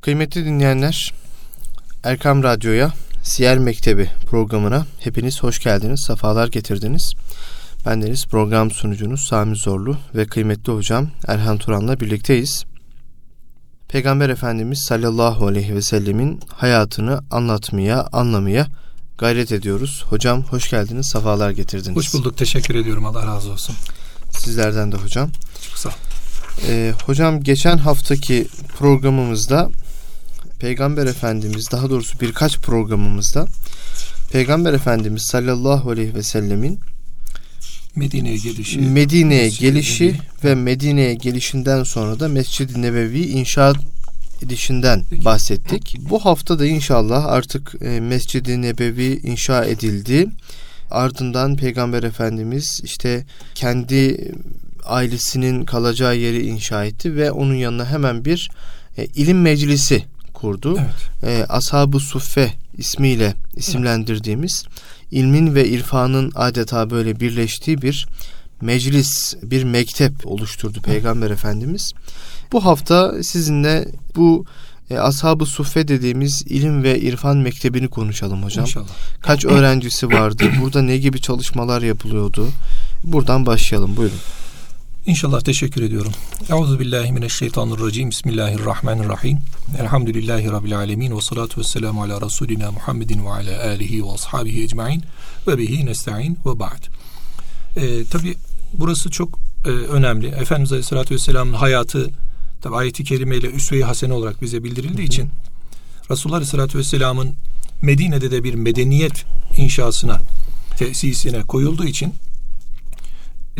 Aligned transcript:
Kıymetli 0.00 0.44
dinleyenler, 0.44 1.14
Erkam 2.04 2.42
Radyo'ya, 2.42 2.92
Siyer 3.22 3.58
Mektebi 3.58 4.10
programına 4.26 4.86
hepiniz 5.00 5.42
hoş 5.42 5.58
geldiniz, 5.58 6.04
sefalar 6.06 6.48
getirdiniz. 6.48 7.12
Ben 7.86 8.02
deniz 8.02 8.26
program 8.26 8.70
sunucunuz 8.70 9.26
Sami 9.26 9.56
Zorlu 9.56 9.96
ve 10.14 10.26
kıymetli 10.26 10.72
hocam 10.72 11.10
Erhan 11.26 11.58
Turan'la 11.58 12.00
birlikteyiz. 12.00 12.64
Peygamber 13.88 14.28
Efendimiz 14.28 14.84
sallallahu 14.88 15.46
aleyhi 15.46 15.74
ve 15.74 15.82
sellemin 15.82 16.40
hayatını 16.48 17.20
anlatmaya, 17.30 18.08
anlamaya 18.12 18.66
gayret 19.18 19.52
ediyoruz. 19.52 20.04
Hocam 20.08 20.42
hoş 20.42 20.70
geldiniz, 20.70 21.06
sefalar 21.06 21.50
getirdiniz. 21.50 21.96
Hoş 21.96 22.14
bulduk, 22.14 22.38
teşekkür 22.38 22.74
ediyorum. 22.74 23.06
Allah 23.06 23.26
razı 23.26 23.52
olsun. 23.52 23.76
Sizlerden 24.30 24.92
de 24.92 24.96
hocam. 24.96 25.30
Çok 25.68 25.78
sağ 25.78 25.90
ee, 26.68 26.92
hocam 27.06 27.42
geçen 27.42 27.78
haftaki 27.78 28.48
programımızda 28.78 29.70
Peygamber 30.60 31.06
Efendimiz 31.06 31.70
daha 31.70 31.90
doğrusu 31.90 32.20
birkaç 32.20 32.58
programımızda 32.58 33.46
Peygamber 34.32 34.72
Efendimiz 34.72 35.22
sallallahu 35.22 35.90
aleyhi 35.90 36.14
ve 36.14 36.22
sellemin 36.22 36.80
Medine'ye 37.96 38.36
gelişi, 38.36 38.78
Medine'ye 38.80 39.48
gelişi 39.48 40.14
ve 40.44 40.54
Medine'ye 40.54 41.14
gelişinden 41.14 41.82
sonra 41.82 42.20
da 42.20 42.28
Mescid-i 42.28 42.82
Nebevi 42.82 43.20
inşa 43.20 43.72
edişinden 44.42 45.04
bahsettik. 45.24 45.96
Bu 46.10 46.24
hafta 46.24 46.58
da 46.58 46.66
inşallah 46.66 47.24
artık 47.24 47.74
e, 47.82 48.00
Mescid-i 48.00 48.62
Nebevi 48.62 49.20
inşa 49.22 49.64
edildi. 49.64 50.26
Ardından 50.90 51.56
Peygamber 51.56 52.02
Efendimiz 52.02 52.80
işte 52.84 53.26
kendi 53.54 54.30
ailesinin 54.84 55.64
kalacağı 55.64 56.16
yeri 56.16 56.46
inşa 56.46 56.84
etti 56.84 57.16
ve 57.16 57.30
onun 57.30 57.54
yanına 57.54 57.90
hemen 57.90 58.24
bir 58.24 58.50
e, 58.96 59.04
ilim 59.04 59.42
meclisi 59.42 60.04
kurdu. 60.40 60.78
Evet. 60.78 61.40
E, 61.40 61.44
Ashab-ı 61.48 62.00
Suffe 62.00 62.52
ismiyle 62.78 63.34
isimlendirdiğimiz 63.56 64.64
ilmin 65.10 65.54
ve 65.54 65.68
irfanın 65.68 66.32
adeta 66.34 66.90
böyle 66.90 67.20
birleştiği 67.20 67.82
bir 67.82 68.06
meclis, 68.60 69.34
bir 69.42 69.64
mektep 69.64 70.26
oluşturdu 70.26 70.80
Peygamber. 70.82 71.30
Efendimiz. 71.30 71.92
Bu 72.52 72.64
hafta 72.64 73.22
sizinle 73.22 73.88
bu 74.16 74.44
e, 74.90 74.98
Ashab-ı 74.98 75.46
Suffe 75.46 75.88
dediğimiz 75.88 76.42
ilim 76.46 76.82
ve 76.82 77.00
irfan 77.00 77.36
mektebini 77.36 77.88
konuşalım 77.88 78.42
hocam. 78.42 78.64
İnşallah. 78.64 78.86
Kaç 79.20 79.44
öğrencisi 79.44 80.08
vardı? 80.08 80.44
Burada 80.60 80.82
ne 80.82 80.96
gibi 80.96 81.20
çalışmalar 81.20 81.82
yapılıyordu? 81.82 82.48
Buradan 83.04 83.46
başlayalım. 83.46 83.96
Buyurun. 83.96 84.18
İnşallah 85.08 85.40
teşekkür 85.40 85.82
ediyorum. 85.82 86.12
Euzu 86.50 86.80
billahi 86.80 87.12
mineşşeytanirracim. 87.12 88.10
Bismillahirrahmanirrahim. 88.10 89.38
Elhamdülillahi 89.80 90.50
rabbil 90.50 90.78
alamin 90.78 91.16
ve 91.16 91.20
salatu 91.20 91.60
vesselamu 91.60 92.02
ala 92.02 92.20
rasulina 92.20 92.70
Muhammedin 92.70 93.24
ve 93.24 93.30
ala 93.30 93.64
alihi 93.64 94.04
ve 94.04 94.10
ashabihi 94.10 94.62
ecmaîn 94.62 95.02
ve 95.46 95.58
bihi 95.58 95.86
nestaîn 95.86 96.36
ve 96.46 96.58
ba'd. 96.58 96.84
Ee, 97.76 98.04
tabi 98.04 98.34
burası 98.72 99.10
çok 99.10 99.38
e, 99.64 99.68
önemli. 99.68 100.26
Efendimiz 100.26 100.72
Aleyhisselatü 100.72 101.14
Vesselam'ın 101.14 101.52
hayatı 101.52 102.10
tabi 102.62 102.76
ayeti 102.76 103.04
kerimeyle 103.04 103.46
üsve-i 103.46 103.82
hasene 103.82 104.12
olarak 104.12 104.42
bize 104.42 104.64
bildirildiği 104.64 104.98
hı 104.98 105.02
hı. 105.02 105.06
için 105.06 105.28
Resulullah 106.10 106.36
Aleyhisselatü 106.36 106.78
Vesselam'ın 106.78 107.34
Medine'de 107.82 108.30
de 108.30 108.44
bir 108.44 108.54
medeniyet 108.54 109.24
inşasına 109.56 110.20
tesisine 110.76 111.42
koyulduğu 111.42 111.84
için 111.84 112.14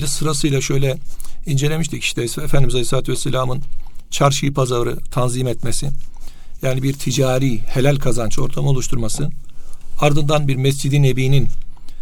sırasıyla 0.07 0.61
şöyle 0.61 0.99
incelemiştik 1.47 2.05
işte 2.05 2.23
Efendimiz 2.23 2.75
Aleyhisselatü 2.75 3.13
Vesselam'ın 3.13 3.63
çarşıyı 4.11 4.55
pazarı 4.55 4.97
tanzim 4.97 5.49
etmesi 5.49 5.91
yani 6.63 6.83
bir 6.83 6.93
ticari 6.93 7.59
helal 7.59 7.97
kazanç 7.97 8.39
ortamı 8.39 8.69
oluşturması 8.69 9.31
ardından 10.01 10.49
bir 10.49 10.57
Mescid-i 10.57 11.03
Nebi'nin 11.03 11.49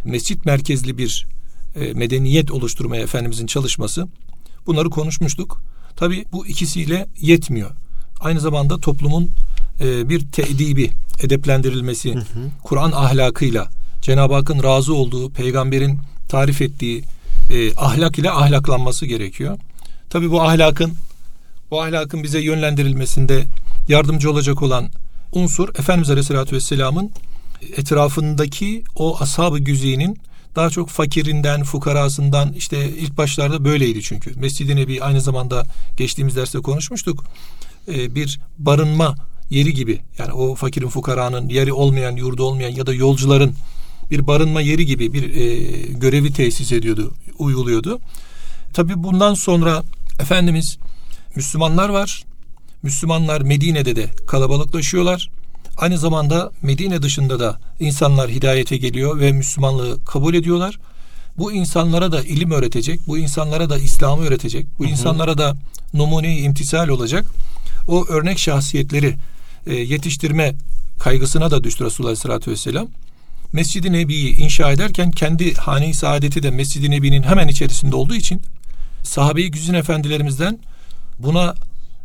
mescit 0.04 0.46
merkezli 0.46 0.98
bir 0.98 1.26
e, 1.76 1.92
medeniyet 1.92 2.50
oluşturmaya 2.50 3.02
Efendimizin 3.02 3.46
çalışması 3.46 4.08
bunları 4.66 4.90
konuşmuştuk. 4.90 5.60
Tabi 5.96 6.24
bu 6.32 6.46
ikisiyle 6.46 7.06
yetmiyor. 7.20 7.70
Aynı 8.20 8.40
zamanda 8.40 8.78
toplumun 8.78 9.30
e, 9.80 10.08
bir 10.08 10.26
tedibi, 10.26 10.90
edeplendirilmesi, 11.22 12.14
Kur'an 12.62 12.92
ahlakıyla 12.92 13.68
Cenab-ı 14.02 14.34
Hakk'ın 14.34 14.62
razı 14.62 14.94
olduğu, 14.94 15.30
peygamberin 15.30 15.98
tarif 16.28 16.62
ettiği 16.62 17.04
e, 17.50 17.74
ahlak 17.76 18.18
ile 18.18 18.30
ahlaklanması 18.30 19.06
gerekiyor. 19.06 19.58
Tabii 20.10 20.30
bu 20.30 20.42
ahlakın 20.42 20.94
bu 21.70 21.82
ahlakın 21.82 22.22
bize 22.22 22.40
yönlendirilmesinde 22.40 23.44
yardımcı 23.88 24.30
olacak 24.30 24.62
olan 24.62 24.88
unsur 25.32 25.68
Efendimiz 25.68 26.10
Aleyhisselatü 26.10 26.56
Vesselam'ın 26.56 27.10
etrafındaki 27.76 28.84
o 28.96 29.20
ashab-ı 29.20 29.58
güzinin 29.58 30.18
daha 30.56 30.70
çok 30.70 30.88
fakirinden, 30.88 31.62
fukarasından 31.62 32.52
işte 32.52 32.90
ilk 32.90 33.16
başlarda 33.18 33.64
böyleydi 33.64 34.02
çünkü. 34.02 34.40
Mescid-i 34.40 34.76
Nebi 34.76 35.02
aynı 35.02 35.20
zamanda 35.20 35.64
geçtiğimiz 35.96 36.36
derste 36.36 36.58
konuşmuştuk. 36.58 37.24
Ee, 37.88 38.14
bir 38.14 38.40
barınma 38.58 39.14
yeri 39.50 39.74
gibi 39.74 40.00
yani 40.18 40.32
o 40.32 40.54
fakirin 40.54 40.88
fukaranın 40.88 41.48
yeri 41.48 41.72
olmayan, 41.72 42.16
yurdu 42.16 42.44
olmayan 42.44 42.70
ya 42.70 42.86
da 42.86 42.94
yolcuların 42.94 43.54
bir 44.10 44.26
barınma 44.26 44.60
yeri 44.60 44.86
gibi 44.86 45.12
bir 45.12 45.34
e, 45.34 45.56
görevi 45.92 46.32
tesis 46.32 46.72
ediyordu, 46.72 47.14
uyguluyordu. 47.38 48.00
Tabi 48.72 49.02
bundan 49.02 49.34
sonra 49.34 49.82
Efendimiz 50.20 50.78
Müslümanlar 51.36 51.88
var. 51.88 52.24
Müslümanlar 52.82 53.40
Medine'de 53.40 53.96
de 53.96 54.06
kalabalıklaşıyorlar. 54.26 55.30
Aynı 55.76 55.98
zamanda 55.98 56.50
Medine 56.62 57.02
dışında 57.02 57.40
da 57.40 57.60
insanlar 57.80 58.30
hidayete 58.30 58.76
geliyor 58.76 59.20
ve 59.20 59.32
Müslümanlığı 59.32 60.04
kabul 60.04 60.34
ediyorlar. 60.34 60.78
Bu 61.38 61.52
insanlara 61.52 62.12
da 62.12 62.22
ilim 62.22 62.50
öğretecek, 62.50 63.00
bu 63.06 63.18
insanlara 63.18 63.70
da 63.70 63.78
İslam'ı 63.78 64.22
öğretecek, 64.22 64.66
bu 64.78 64.84
hı 64.84 64.86
hı. 64.88 64.90
insanlara 64.90 65.38
da 65.38 65.56
numune 65.94 66.38
imtisal 66.38 66.88
olacak. 66.88 67.26
O 67.88 68.06
örnek 68.06 68.38
şahsiyetleri 68.38 69.16
e, 69.66 69.74
yetiştirme 69.74 70.54
kaygısına 70.98 71.50
da 71.50 71.64
düştü 71.64 71.84
Resulullah 71.84 72.08
Aleyhisselatü 72.08 72.50
Vesselam. 72.50 72.88
Mescid-i 73.52 73.92
Nebi'yi 73.92 74.36
inşa 74.36 74.72
ederken 74.72 75.10
kendi 75.10 75.54
hane-i 75.54 75.94
saadeti 75.94 76.42
de 76.42 76.50
Mescid-i 76.50 76.90
Nebi'nin 76.90 77.22
hemen 77.22 77.48
içerisinde 77.48 77.96
olduğu 77.96 78.14
için 78.14 78.42
sahabe-i 79.02 79.50
güzin 79.50 79.74
efendilerimizden 79.74 80.58
buna 81.18 81.54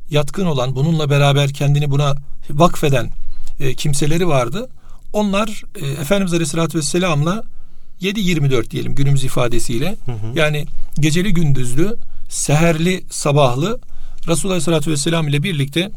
yatkın 0.10 0.46
olan, 0.46 0.76
bununla 0.76 1.10
beraber 1.10 1.54
kendini 1.54 1.92
buna 1.92 2.16
vakfeden 2.50 3.10
e, 3.60 3.74
kimseleri 3.74 4.28
vardı. 4.28 4.70
Onlar 5.14 5.64
e, 5.76 5.88
Efendimiz 5.88 6.34
Aleyhisselatü 6.34 6.78
Vesselam'la 6.78 7.44
7-24 8.02 8.70
diyelim 8.70 8.96
günümüz 8.96 9.24
ifadesiyle 9.24 9.96
hı 10.06 10.12
hı. 10.12 10.32
yani 10.36 10.66
geceli 11.00 11.34
gündüzlü, 11.34 11.98
seherli 12.30 13.04
sabahlı 13.10 13.80
Resulullah 14.28 14.54
Aleyhisselatü 14.54 14.92
Vesselam 14.92 15.28
ile 15.28 15.44
birlikte 15.44 15.92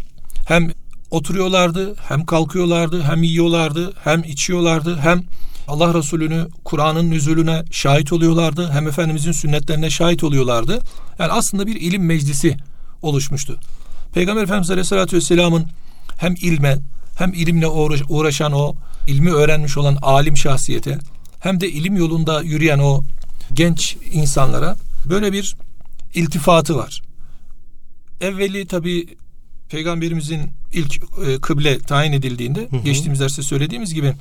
hem 0.46 0.70
oturuyorlardı, 1.10 1.94
hem 1.96 2.24
kalkıyorlardı, 2.24 3.02
hem 3.02 3.22
yiyorlardı, 3.22 3.92
hem 4.04 4.24
içiyorlardı, 4.24 4.98
hem 4.98 5.22
Allah 5.68 5.94
Resulü'nü 5.94 6.48
Kur'an'ın 6.64 7.10
nüzulüne 7.10 7.64
şahit 7.70 8.12
oluyorlardı, 8.12 8.70
hem 8.70 8.88
Efendimizin 8.88 9.32
sünnetlerine 9.32 9.90
şahit 9.90 10.24
oluyorlardı. 10.24 10.80
Yani 11.18 11.32
aslında 11.32 11.66
bir 11.66 11.76
ilim 11.76 12.06
meclisi 12.06 12.56
oluşmuştu. 13.02 13.58
Peygamber 14.14 14.42
Efendimiz 14.42 14.70
Aleyhisselatü 14.70 15.16
Vesselam'ın 15.16 15.66
hem 16.16 16.34
ilme 16.34 16.78
hem 17.18 17.32
ilimle 17.32 17.66
uğraşan 18.08 18.52
o 18.52 18.74
ilmi 19.06 19.32
öğrenmiş 19.32 19.76
olan 19.76 19.98
alim 20.02 20.36
şahsiyete 20.36 20.98
hem 21.40 21.60
de 21.60 21.68
ilim 21.68 21.96
yolunda 21.96 22.42
yürüyen 22.42 22.78
o 22.78 23.04
genç 23.52 23.96
insanlara 24.12 24.76
böyle 25.06 25.32
bir 25.32 25.56
iltifatı 26.14 26.76
var. 26.76 27.02
Evveli 28.20 28.66
tabi 28.66 29.16
peygamberimizin 29.68 30.50
ilk 30.74 31.02
e, 31.26 31.40
kıble 31.40 31.78
tayin 31.78 32.12
edildiğinde 32.12 32.68
hı 32.70 32.76
hı. 32.76 32.82
geçtiğimiz 32.82 33.20
derste 33.20 33.42
söylediğimiz 33.42 33.94
gibi 33.94 34.12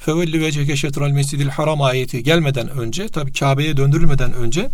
fevelli 0.00 0.40
veceke 0.40 0.76
şetral 0.76 1.10
mescidil 1.10 1.48
haram 1.48 1.82
ayeti 1.82 2.22
gelmeden 2.22 2.68
önce 2.68 3.08
tabi 3.08 3.32
Kabe'ye 3.32 3.76
döndürülmeden 3.76 4.32
önce 4.32 4.70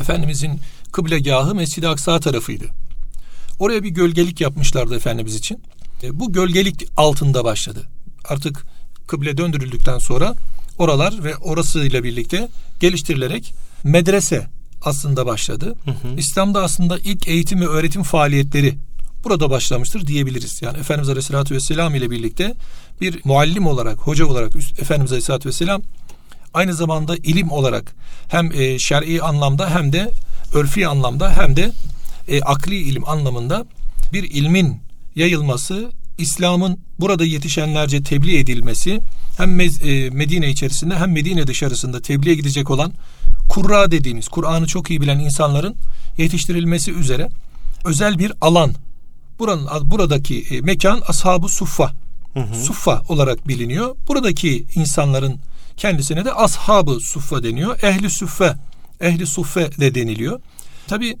Efendimizin 0.00 0.60
kıblegahı 0.92 1.54
Mescid-i 1.54 1.88
Aksa 1.88 2.20
tarafıydı. 2.20 2.64
Oraya 3.58 3.82
bir 3.82 3.88
gölgelik 3.88 4.40
yapmışlardı 4.40 4.96
Efendimiz 4.96 5.34
için. 5.34 5.62
E, 6.02 6.20
bu 6.20 6.32
gölgelik 6.32 6.86
altında 6.96 7.44
başladı. 7.44 7.82
Artık 8.28 8.66
kıble 9.06 9.36
döndürüldükten 9.36 9.98
sonra 9.98 10.34
oralar 10.78 11.24
ve 11.24 11.36
orasıyla 11.36 12.04
birlikte 12.04 12.48
geliştirilerek 12.80 13.54
medrese 13.84 14.46
aslında 14.82 15.26
başladı. 15.26 15.74
Hı 15.84 15.90
hı. 15.90 16.16
İslam'da 16.16 16.62
aslında 16.62 16.98
ilk 16.98 17.28
eğitim 17.28 17.60
ve 17.60 17.66
öğretim 17.66 18.02
faaliyetleri 18.02 18.74
burada 19.24 19.50
başlamıştır 19.50 20.06
diyebiliriz. 20.06 20.62
Yani 20.62 20.78
Efendimiz 20.78 21.08
Aleyhisselatü 21.08 21.54
Vesselam 21.54 21.94
ile 21.94 22.10
birlikte 22.10 22.54
bir 23.00 23.20
muallim 23.24 23.66
olarak, 23.66 23.98
hoca 23.98 24.26
olarak 24.26 24.56
Efendimiz 24.56 25.12
Aleyhisselatü 25.12 25.48
Vesselam 25.48 25.82
aynı 26.54 26.74
zamanda 26.74 27.16
ilim 27.16 27.50
olarak 27.50 27.94
hem 28.28 28.52
e, 28.52 28.78
şer'i 28.78 29.22
anlamda 29.22 29.70
hem 29.70 29.92
de 29.92 30.10
örfi 30.54 30.88
anlamda 30.88 31.36
hem 31.36 31.56
de 31.56 31.72
e, 32.28 32.42
akli 32.42 32.76
ilim 32.76 33.08
anlamında 33.08 33.66
bir 34.12 34.22
ilmin 34.22 34.80
yayılması, 35.16 35.92
İslam'ın 36.18 36.78
burada 37.00 37.24
yetişenlerce 37.24 38.02
tebliğ 38.02 38.38
edilmesi, 38.38 39.00
hem 39.36 39.60
e, 39.60 40.10
Medine 40.10 40.50
içerisinde 40.50 40.96
hem 40.96 41.12
Medine 41.12 41.46
dışarısında 41.46 42.02
tebliğe 42.02 42.34
gidecek 42.34 42.70
olan 42.70 42.92
kurra 43.48 43.90
dediğimiz, 43.90 44.28
Kur'an'ı 44.28 44.66
çok 44.66 44.90
iyi 44.90 45.00
bilen 45.00 45.18
insanların 45.18 45.76
yetiştirilmesi 46.18 46.92
üzere 46.92 47.28
özel 47.84 48.18
bir 48.18 48.32
alan. 48.40 48.74
Buranın 49.38 49.90
buradaki 49.90 50.40
e, 50.50 50.60
mekan 50.60 51.02
Ashab-ı 51.08 51.48
Suffa. 51.48 51.92
Hı 52.34 52.40
hı. 52.40 52.64
Suffa 52.64 53.02
olarak 53.08 53.48
biliniyor. 53.48 53.96
Buradaki 54.08 54.64
insanların 54.74 55.40
kendisine 55.76 56.24
de 56.24 56.32
Ashab-ı 56.32 57.00
Suffa 57.00 57.42
deniyor. 57.42 57.82
Ehli 57.82 58.10
Suffe, 58.10 58.56
Ehli 59.00 59.26
Suffe 59.26 59.70
de 59.80 59.94
deniliyor. 59.94 60.40
Tabi 60.86 61.16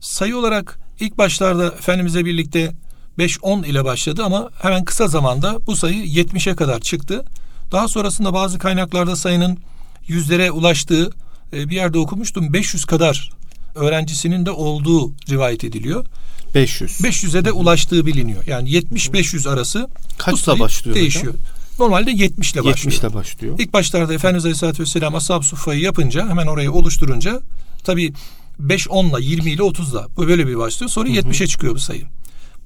sayı 0.00 0.36
olarak 0.36 0.78
ilk 1.00 1.18
başlarda 1.18 1.66
Efendimiz'le 1.66 2.24
birlikte 2.24 2.72
5-10 3.18 3.66
ile 3.66 3.84
başladı 3.84 4.22
ama 4.24 4.50
hemen 4.62 4.84
kısa 4.84 5.08
zamanda 5.08 5.66
bu 5.66 5.76
sayı 5.76 6.04
70'e 6.04 6.56
kadar 6.56 6.80
çıktı. 6.80 7.24
Daha 7.72 7.88
sonrasında 7.88 8.34
bazı 8.34 8.58
kaynaklarda 8.58 9.16
sayının 9.16 9.58
yüzlere 10.06 10.50
ulaştığı 10.50 11.10
e, 11.52 11.68
bir 11.68 11.76
yerde 11.76 11.98
okumuştum. 11.98 12.52
500 12.52 12.84
kadar 12.84 13.30
öğrencisinin 13.74 14.46
de 14.46 14.50
olduğu 14.50 15.12
rivayet 15.30 15.64
ediliyor. 15.64 16.06
500. 16.54 16.90
500'e 16.90 17.44
de 17.44 17.52
ulaştığı 17.52 18.06
biliniyor. 18.06 18.46
Yani 18.46 18.70
70-500 18.70 19.50
arası 19.50 19.88
kaçla 20.18 20.58
başlıyor 20.58 20.96
değişiyor. 20.96 21.32
Hocam? 21.32 21.46
Normalde 21.78 22.10
70 22.10 22.52
ile 22.52 22.64
başlıyor. 22.64 22.76
70 22.76 22.98
ile 22.98 23.14
başlıyor. 23.14 23.58
İlk 23.58 23.72
başlarda 23.72 24.14
Efendimiz 24.14 24.44
Aleyhisselatü 24.44 24.82
Vesselam 24.82 25.14
Ashab-ı 25.14 25.44
Suffa'yı 25.44 25.80
yapınca 25.80 26.28
hemen 26.28 26.46
orayı 26.46 26.72
oluşturunca 26.72 27.40
tabi 27.84 28.12
5 28.58 28.88
10 28.88 29.04
ile 29.06 29.24
20 29.24 29.50
ile 29.50 29.62
30 29.62 29.92
ile 29.92 29.98
bu 30.16 30.28
böyle 30.28 30.46
bir 30.46 30.58
başlıyor. 30.58 30.90
Sonra 30.90 31.08
70'e 31.08 31.46
çıkıyor 31.46 31.74
bu 31.74 31.80
sayı. 31.80 32.02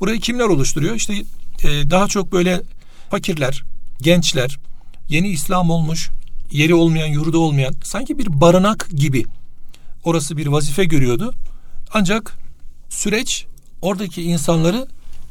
Burayı 0.00 0.20
kimler 0.20 0.44
oluşturuyor? 0.44 0.94
İşte 0.94 1.14
e, 1.64 1.91
daha 1.91 2.09
çok 2.09 2.32
böyle 2.32 2.62
fakirler, 3.11 3.64
gençler, 4.02 4.59
yeni 5.09 5.29
İslam 5.29 5.70
olmuş, 5.70 6.11
yeri 6.52 6.75
olmayan, 6.75 7.06
yurdu 7.06 7.38
olmayan 7.38 7.75
sanki 7.85 8.19
bir 8.19 8.41
barınak 8.41 8.88
gibi 8.97 9.25
orası 10.06 10.37
bir 10.37 10.47
vazife 10.47 10.85
görüyordu. 10.85 11.35
Ancak 11.93 12.38
süreç 12.88 13.47
oradaki 13.82 14.23
insanları 14.23 14.87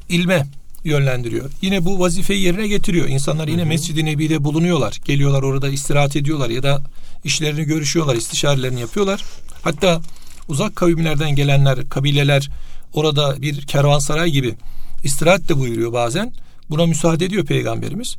ilme 0.10 0.48
yönlendiriyor. 0.84 1.52
Yine 1.62 1.86
bu 1.86 2.00
vazifeyi 2.00 2.42
yerine 2.42 2.68
getiriyor. 2.68 3.08
İnsanlar 3.08 3.48
yine 3.48 3.64
Mescid-i 3.64 4.06
Nebi'de 4.06 4.44
bulunuyorlar. 4.44 5.00
Geliyorlar 5.06 5.44
orada 5.44 5.70
istirahat 5.70 6.16
ediyorlar 6.16 6.50
ya 6.50 6.64
da 6.64 6.82
işlerini 7.24 7.64
görüşüyorlar, 7.64 8.16
istişarelerini 8.16 8.80
yapıyorlar. 8.80 9.24
Hatta 9.62 10.02
uzak 10.48 10.76
kavimlerden 10.76 11.36
gelenler, 11.36 11.90
kabileler 11.90 12.50
orada 12.94 13.42
bir 13.42 13.62
kervansaray 13.62 14.30
gibi 14.30 14.56
istirahat 15.04 15.50
de 15.50 15.60
buyuruyor 15.60 15.94
bazen. 15.94 16.34
Buna 16.70 16.86
müsaade 16.86 17.26
ediyor 17.26 17.46
peygamberimiz. 17.46 18.16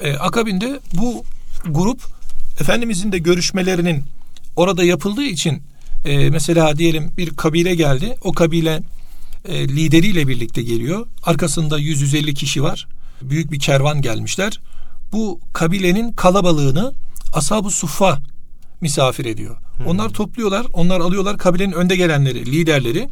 Ee, 0.00 0.12
akabinde 0.12 0.80
bu 0.94 1.24
grup 1.66 2.00
Efendimizin 2.60 3.12
de 3.12 3.18
görüşmelerinin 3.18 4.04
orada 4.56 4.84
yapıldığı 4.84 5.22
için 5.22 5.62
e, 6.04 6.30
mesela 6.30 6.78
diyelim 6.78 7.12
bir 7.16 7.30
kabile 7.30 7.74
geldi. 7.74 8.16
O 8.22 8.32
kabile 8.32 8.82
e, 9.48 9.68
lideriyle 9.68 10.28
birlikte 10.28 10.62
geliyor. 10.62 11.06
Arkasında 11.22 11.80
100-150 11.80 12.34
kişi 12.34 12.62
var. 12.62 12.88
Büyük 13.22 13.52
bir 13.52 13.58
kervan 13.58 14.02
gelmişler. 14.02 14.60
Bu 15.12 15.40
kabilenin 15.52 16.12
kalabalığını 16.12 16.92
Ashab-ı 17.32 17.70
Suffa 17.70 18.22
misafir 18.80 19.24
ediyor. 19.24 19.56
Hmm. 19.76 19.86
Onlar 19.86 20.08
topluyorlar, 20.08 20.66
onlar 20.72 21.00
alıyorlar 21.00 21.38
kabilenin 21.38 21.72
önde 21.72 21.96
gelenleri, 21.96 22.46
liderleri 22.46 23.08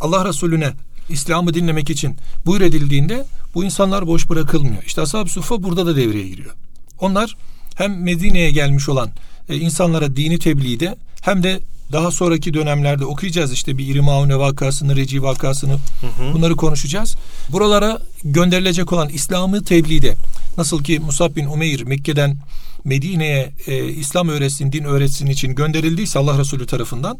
Allah 0.00 0.28
Resulüne 0.28 0.72
İslam'ı 1.08 1.54
dinlemek 1.54 1.90
için 1.90 2.16
buyur 2.46 2.60
edildiğinde 2.60 3.26
bu 3.54 3.64
insanlar 3.64 4.06
boş 4.06 4.30
bırakılmıyor. 4.30 4.82
İşte 4.82 5.00
Ashab-ı 5.00 5.30
Suffa 5.30 5.62
burada 5.62 5.86
da 5.86 5.96
devreye 5.96 6.28
giriyor. 6.28 6.54
Onlar 7.00 7.36
hem 7.74 8.02
Medine'ye 8.02 8.50
gelmiş 8.50 8.88
olan 8.88 9.10
e, 9.48 9.56
insanlara 9.56 10.16
dini 10.16 10.38
tebliğde 10.38 10.96
hem 11.20 11.42
de 11.42 11.60
daha 11.92 12.10
sonraki 12.10 12.54
dönemlerde 12.54 13.04
okuyacağız 13.04 13.52
işte 13.52 13.78
bir 13.78 13.86
İrimaune 13.86 14.38
vakasını, 14.38 14.96
Reci 14.96 15.22
vakasını 15.22 15.72
hı 15.72 16.06
hı. 16.06 16.34
bunları 16.34 16.56
konuşacağız. 16.56 17.16
Buralara 17.48 17.98
gönderilecek 18.24 18.92
olan 18.92 19.08
İslam'ı 19.08 19.64
tebliğde 19.64 20.16
nasıl 20.58 20.84
ki 20.84 20.98
Musab 20.98 21.36
bin 21.36 21.46
Umeyr 21.46 21.82
Mekke'den 21.82 22.36
Medine'ye 22.84 23.52
e, 23.66 23.84
İslam 23.84 24.28
öğretsin, 24.28 24.72
din 24.72 24.84
öğretsin 24.84 25.26
için 25.26 25.54
gönderildiyse 25.54 26.18
Allah 26.18 26.38
Resulü 26.38 26.66
tarafından 26.66 27.18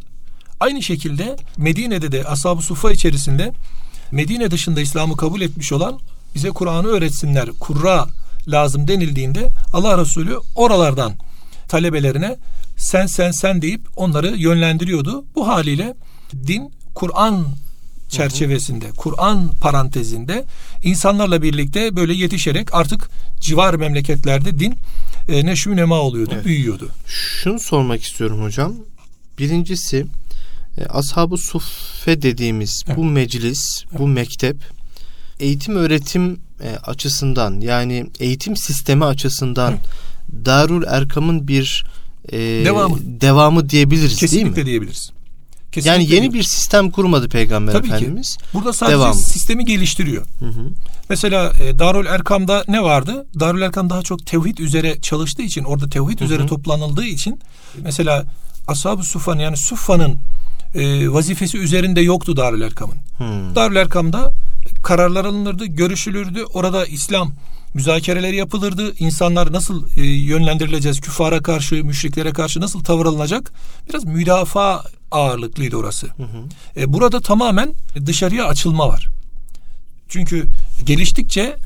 aynı 0.60 0.82
şekilde 0.82 1.36
Medine'de 1.56 2.12
de 2.12 2.24
Ashab-ı 2.24 2.62
Sufa 2.62 2.92
içerisinde 2.92 3.52
Medine 4.12 4.50
dışında 4.50 4.80
İslam'ı 4.80 5.16
kabul 5.16 5.40
etmiş 5.40 5.72
olan 5.72 5.98
bize 6.34 6.48
Kur'an'ı 6.48 6.86
öğretsinler, 6.86 7.48
kurra 7.60 8.06
lazım 8.48 8.88
denildiğinde 8.88 9.48
Allah 9.72 9.98
Resulü 9.98 10.38
oralardan 10.54 11.12
talebelerine 11.72 12.36
sen 12.76 13.06
sen 13.06 13.30
sen 13.30 13.62
deyip 13.62 13.80
onları 13.96 14.36
yönlendiriyordu. 14.36 15.24
Bu 15.34 15.48
haliyle 15.48 15.94
din 16.46 16.72
Kur'an 16.94 17.46
çerçevesinde, 18.08 18.86
Kur'an 18.96 19.50
parantezinde 19.60 20.44
insanlarla 20.82 21.42
birlikte 21.42 21.96
böyle 21.96 22.14
yetişerek 22.14 22.74
artık 22.74 23.10
civar 23.40 23.74
memleketlerde 23.74 24.58
din 24.58 24.74
e, 25.28 25.46
neşvü 25.46 25.76
nema 25.76 26.00
oluyordu, 26.00 26.30
evet. 26.34 26.44
büyüyordu. 26.44 26.88
Şunu 27.06 27.60
sormak 27.60 28.02
istiyorum 28.02 28.42
hocam. 28.42 28.74
Birincisi 29.38 30.06
e, 30.78 30.84
Ashab-ı 30.84 31.36
Suffe 31.36 32.22
dediğimiz 32.22 32.82
evet. 32.86 32.96
bu 32.96 33.04
meclis, 33.04 33.84
evet. 33.90 34.00
bu 34.00 34.08
mektep 34.08 34.56
eğitim 35.40 35.76
öğretim 35.76 36.40
e, 36.62 36.76
açısından 36.76 37.60
yani 37.60 38.06
eğitim 38.20 38.56
sistemi 38.56 39.04
açısından 39.04 39.72
evet. 39.72 40.11
Darül 40.44 40.82
Erkam'ın 40.86 41.48
bir 41.48 41.84
e, 42.28 42.38
devamı. 42.38 42.98
devamı 43.02 43.68
diyebiliriz 43.68 44.16
Kesinlikle 44.16 44.46
değil 44.46 44.58
mi? 44.58 44.66
diyebiliriz. 44.66 45.10
Kesinlikle 45.72 45.90
yani 45.90 46.14
yeni 46.14 46.20
değil. 46.20 46.32
bir 46.32 46.42
sistem 46.42 46.90
kurmadı 46.90 47.28
Peygamber 47.28 47.72
Tabii 47.72 47.86
Efendimiz. 47.86 48.36
Ki. 48.36 48.44
Burada 48.54 48.72
sadece 48.72 48.96
devamı. 48.96 49.14
sistemi 49.14 49.64
geliştiriyor. 49.64 50.26
Hı 50.38 50.46
hı. 50.46 50.68
Mesela 51.08 51.52
e, 51.60 51.78
Darül 51.78 52.06
Erkam'da 52.06 52.64
ne 52.68 52.82
vardı? 52.82 53.26
Darül 53.40 53.62
Erkam 53.62 53.90
daha 53.90 54.02
çok 54.02 54.26
tevhid 54.26 54.58
üzere 54.58 55.00
çalıştığı 55.00 55.42
için, 55.42 55.64
orada 55.64 55.88
tevhid 55.88 56.18
hı 56.18 56.20
hı. 56.20 56.24
üzere 56.24 56.46
toplanıldığı 56.46 57.04
için 57.04 57.40
mesela 57.82 58.24
Ashab-ı 58.66 59.02
Suffa'nın 59.02 59.40
yani 59.40 59.56
Suffa'nın 59.56 60.16
e, 60.74 61.08
vazifesi 61.08 61.58
üzerinde 61.58 62.00
yoktu 62.00 62.36
Darül 62.36 62.60
Erkam'ın. 62.60 62.96
Hmm. 63.18 63.54
Darül 63.54 63.76
Erkam'da 63.76 64.32
kararlar 64.82 65.24
alınırdı, 65.24 65.66
görüşülürdü. 65.66 66.44
Orada 66.44 66.86
İslam 66.86 67.32
müzakereleri 67.74 68.36
yapılırdı. 68.36 68.94
İnsanlar 68.98 69.52
nasıl 69.52 69.88
e, 69.96 70.02
yönlendirileceğiz? 70.06 71.00
Küfara 71.00 71.42
karşı, 71.42 71.84
müşriklere 71.84 72.32
karşı 72.32 72.60
nasıl 72.60 72.84
tavır 72.84 73.06
alınacak? 73.06 73.52
Biraz 73.88 74.04
müdafaa 74.04 74.84
ağırlıklıydı 75.10 75.76
orası. 75.76 76.06
Hı 76.06 76.22
hı. 76.22 76.44
E, 76.76 76.92
burada 76.92 77.20
tamamen 77.20 77.74
dışarıya 78.06 78.46
açılma 78.46 78.88
var. 78.88 79.08
Çünkü 80.08 80.46
geliştikçe 80.84 81.56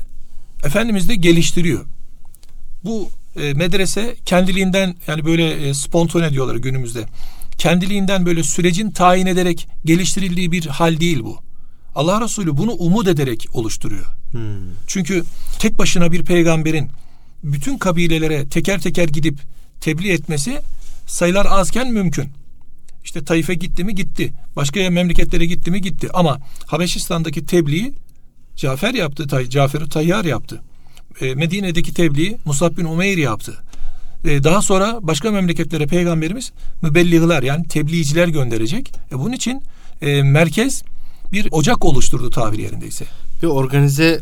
Efendimiz 0.63 1.09
de 1.09 1.15
geliştiriyor. 1.15 1.85
Bu 2.83 3.09
e, 3.41 3.53
medrese 3.53 4.15
kendiliğinden 4.25 4.95
yani 5.07 5.25
böyle 5.25 5.51
e, 5.51 5.73
spontane 5.73 6.31
diyorlar 6.31 6.55
günümüzde. 6.55 7.05
Kendiliğinden 7.57 8.25
böyle 8.25 8.43
sürecin 8.43 8.91
tayin 8.91 9.25
ederek 9.25 9.67
geliştirildiği 9.85 10.51
bir 10.51 10.65
hal 10.65 10.99
değil 10.99 11.19
bu. 11.23 11.39
Allah 11.97 12.21
Resulü 12.21 12.57
bunu 12.57 12.71
umut 12.71 13.07
ederek 13.07 13.47
oluşturuyor. 13.53 14.05
Hmm. 14.31 14.41
Çünkü 14.87 15.23
tek 15.59 15.79
başına 15.79 16.11
bir 16.11 16.23
peygamberin 16.23 16.89
bütün 17.43 17.77
kabilelere 17.77 18.47
teker 18.47 18.81
teker 18.81 19.07
gidip 19.07 19.39
tebliğ 19.81 20.11
etmesi 20.11 20.61
sayılar 21.07 21.45
azken 21.49 21.91
mümkün. 21.91 22.29
İşte 23.03 23.23
Taif'e 23.23 23.53
gitti 23.53 23.83
mi 23.83 23.95
gitti. 23.95 24.33
Başka 24.55 24.89
memleketlere 24.89 25.45
gitti 25.45 25.71
mi 25.71 25.81
gitti. 25.81 26.09
Ama 26.13 26.39
Habeşistan'daki 26.65 27.45
tebliği 27.45 27.93
Cafer 28.55 28.93
yaptı. 28.93 29.49
Cafer-i 29.49 29.89
Tayyar 29.89 30.25
yaptı. 30.25 30.61
E, 31.21 31.35
Medine'deki 31.35 31.93
tebliği 31.93 32.37
Musab 32.45 32.77
bin 32.77 32.85
Umeyr 32.85 33.17
yaptı. 33.17 33.57
E, 34.25 34.43
daha 34.43 34.61
sonra 34.61 34.99
başka 35.01 35.31
memleketlere 35.31 35.87
peygamberimiz 35.87 36.51
mübelliğler 36.81 37.43
yani 37.43 37.67
tebliğciler 37.67 38.27
gönderecek. 38.27 38.91
E, 39.11 39.19
bunun 39.19 39.31
için 39.31 39.63
e, 40.01 40.21
merkez 40.21 40.83
bir 41.31 41.47
ocak 41.51 41.85
oluşturdu 41.85 42.29
tabir 42.29 42.57
yerindeyse. 42.57 43.05
Bir 43.43 43.47
organize 43.47 44.21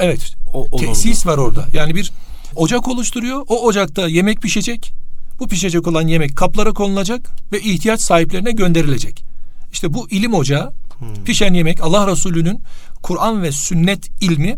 Evet. 0.00 0.32
O, 0.52 0.76
tesis 0.76 1.26
var 1.26 1.38
orada. 1.38 1.66
Yani 1.72 1.94
bir 1.94 2.12
ocak 2.56 2.88
oluşturuyor. 2.88 3.44
O 3.48 3.62
ocakta 3.62 4.08
yemek 4.08 4.42
pişecek. 4.42 4.92
Bu 5.40 5.48
pişecek 5.48 5.86
olan 5.86 6.06
yemek 6.06 6.36
kaplara 6.36 6.72
konulacak 6.72 7.30
ve 7.52 7.60
ihtiyaç 7.60 8.00
sahiplerine 8.00 8.52
gönderilecek. 8.52 9.24
İşte 9.72 9.94
bu 9.94 10.10
ilim 10.10 10.34
ocağı 10.34 10.72
hmm. 10.98 11.24
pişen 11.24 11.54
yemek 11.54 11.80
Allah 11.80 12.06
Resulü'nün 12.06 12.60
Kur'an 13.02 13.42
ve 13.42 13.52
sünnet 13.52 14.22
ilmi 14.22 14.56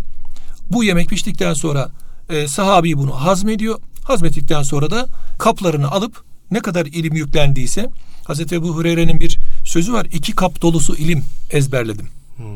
bu 0.71 0.85
yemek 0.85 1.09
piştikten 1.09 1.55
sonra 1.55 1.91
e, 2.31 2.49
sahabi 2.49 2.99
bunu 2.99 3.15
hazmediyor. 3.15 3.79
Hazmettikten 4.05 4.63
sonra 4.63 4.91
da 4.91 5.07
kaplarını 5.39 5.91
alıp 5.91 6.25
ne 6.51 6.61
kadar 6.61 6.87
ilim 6.87 7.15
yüklendiyse 7.15 7.91
Hazreti 8.25 8.55
Ebu 8.55 8.77
Hureyre'nin 8.77 9.21
bir 9.21 9.39
sözü 9.65 9.93
var. 9.93 10.07
iki 10.13 10.33
kap 10.33 10.63
dolusu 10.63 10.97
ilim 10.97 11.25
ezberledim. 11.51 12.09
Hmm. 12.37 12.47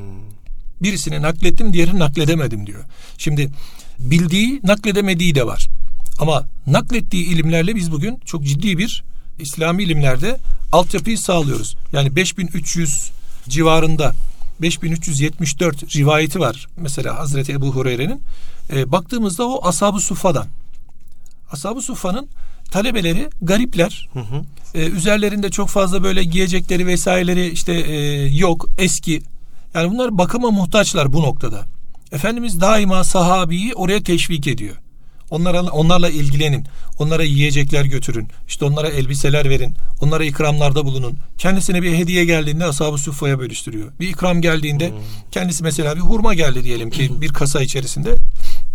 Birisini 0.83 1.23
naklettim, 1.23 1.73
diğerini 1.73 1.99
nakledemedim 1.99 2.67
diyor. 2.67 2.85
Şimdi 3.19 3.51
bildiği, 3.99 4.61
nakledemediği 4.65 5.35
de 5.35 5.47
var. 5.47 5.69
Ama 6.19 6.47
naklettiği 6.67 7.25
ilimlerle 7.25 7.77
biz 7.77 7.93
bugün 7.93 8.21
çok 8.25 8.45
ciddi 8.45 8.79
bir 8.79 9.05
İslami 9.39 9.83
ilimlerde 9.83 10.39
altyapıyı 10.73 11.19
sağlıyoruz. 11.19 11.77
Yani 11.93 12.17
5300 12.17 13.11
civarında 13.49 14.13
5374 14.63 15.97
rivayeti 15.97 16.41
var. 16.41 16.67
Mesela 16.77 17.19
Hazreti 17.19 17.53
Ebu 17.53 17.75
Hureyre'nin. 17.75 18.21
E, 18.73 18.93
baktığımızda 18.93 19.49
o 19.49 19.69
Ashab-ı 19.69 20.01
Suffa'dan. 20.01 20.47
Ashab-ı 21.53 21.83
Suffa'nın 21.83 22.29
talebeleri 22.71 23.29
garipler. 23.43 24.09
Hı 24.13 24.21
hı. 24.21 24.43
E, 24.75 24.87
üzerlerinde 24.87 25.51
çok 25.51 25.69
fazla 25.69 26.03
böyle 26.03 26.25
giyecekleri 26.25 26.87
vesaireleri 26.87 27.49
işte 27.49 27.73
e, 27.73 28.27
yok, 28.27 28.69
eski. 28.79 29.23
Yani 29.75 29.91
bunlar 29.91 30.19
bakıma 30.19 30.51
muhtaçlar 30.51 31.13
bu 31.13 31.23
noktada. 31.23 31.65
Efendimiz 32.13 32.61
daima 32.61 33.05
sahabiyi 33.05 33.75
oraya 33.75 34.03
teşvik 34.03 34.47
ediyor. 34.47 34.77
Onlara, 35.31 35.63
onlarla 35.63 36.09
ilgilenin. 36.09 36.67
Onlara 36.99 37.23
yiyecekler 37.23 37.85
götürün. 37.85 38.29
İşte 38.49 38.65
onlara 38.65 38.89
elbiseler 38.89 39.51
verin. 39.51 39.75
Onlara 40.01 40.25
ikramlarda 40.25 40.85
bulunun. 40.85 41.19
Kendisine 41.39 41.83
bir 41.83 41.93
hediye 41.93 42.25
geldiğinde 42.25 42.65
ashab-ı 42.65 42.99
suffaya 42.99 43.39
bölüştürüyor. 43.39 43.93
Bir 44.01 44.09
ikram 44.09 44.41
geldiğinde 44.41 44.91
hmm. 44.91 44.97
kendisi 45.31 45.63
mesela 45.63 45.97
bir 45.97 46.01
hurma 46.01 46.35
geldi 46.35 46.65
diyelim 46.65 46.91
ki 46.91 47.21
bir 47.21 47.29
kasa 47.29 47.63
içerisinde. 47.63 48.17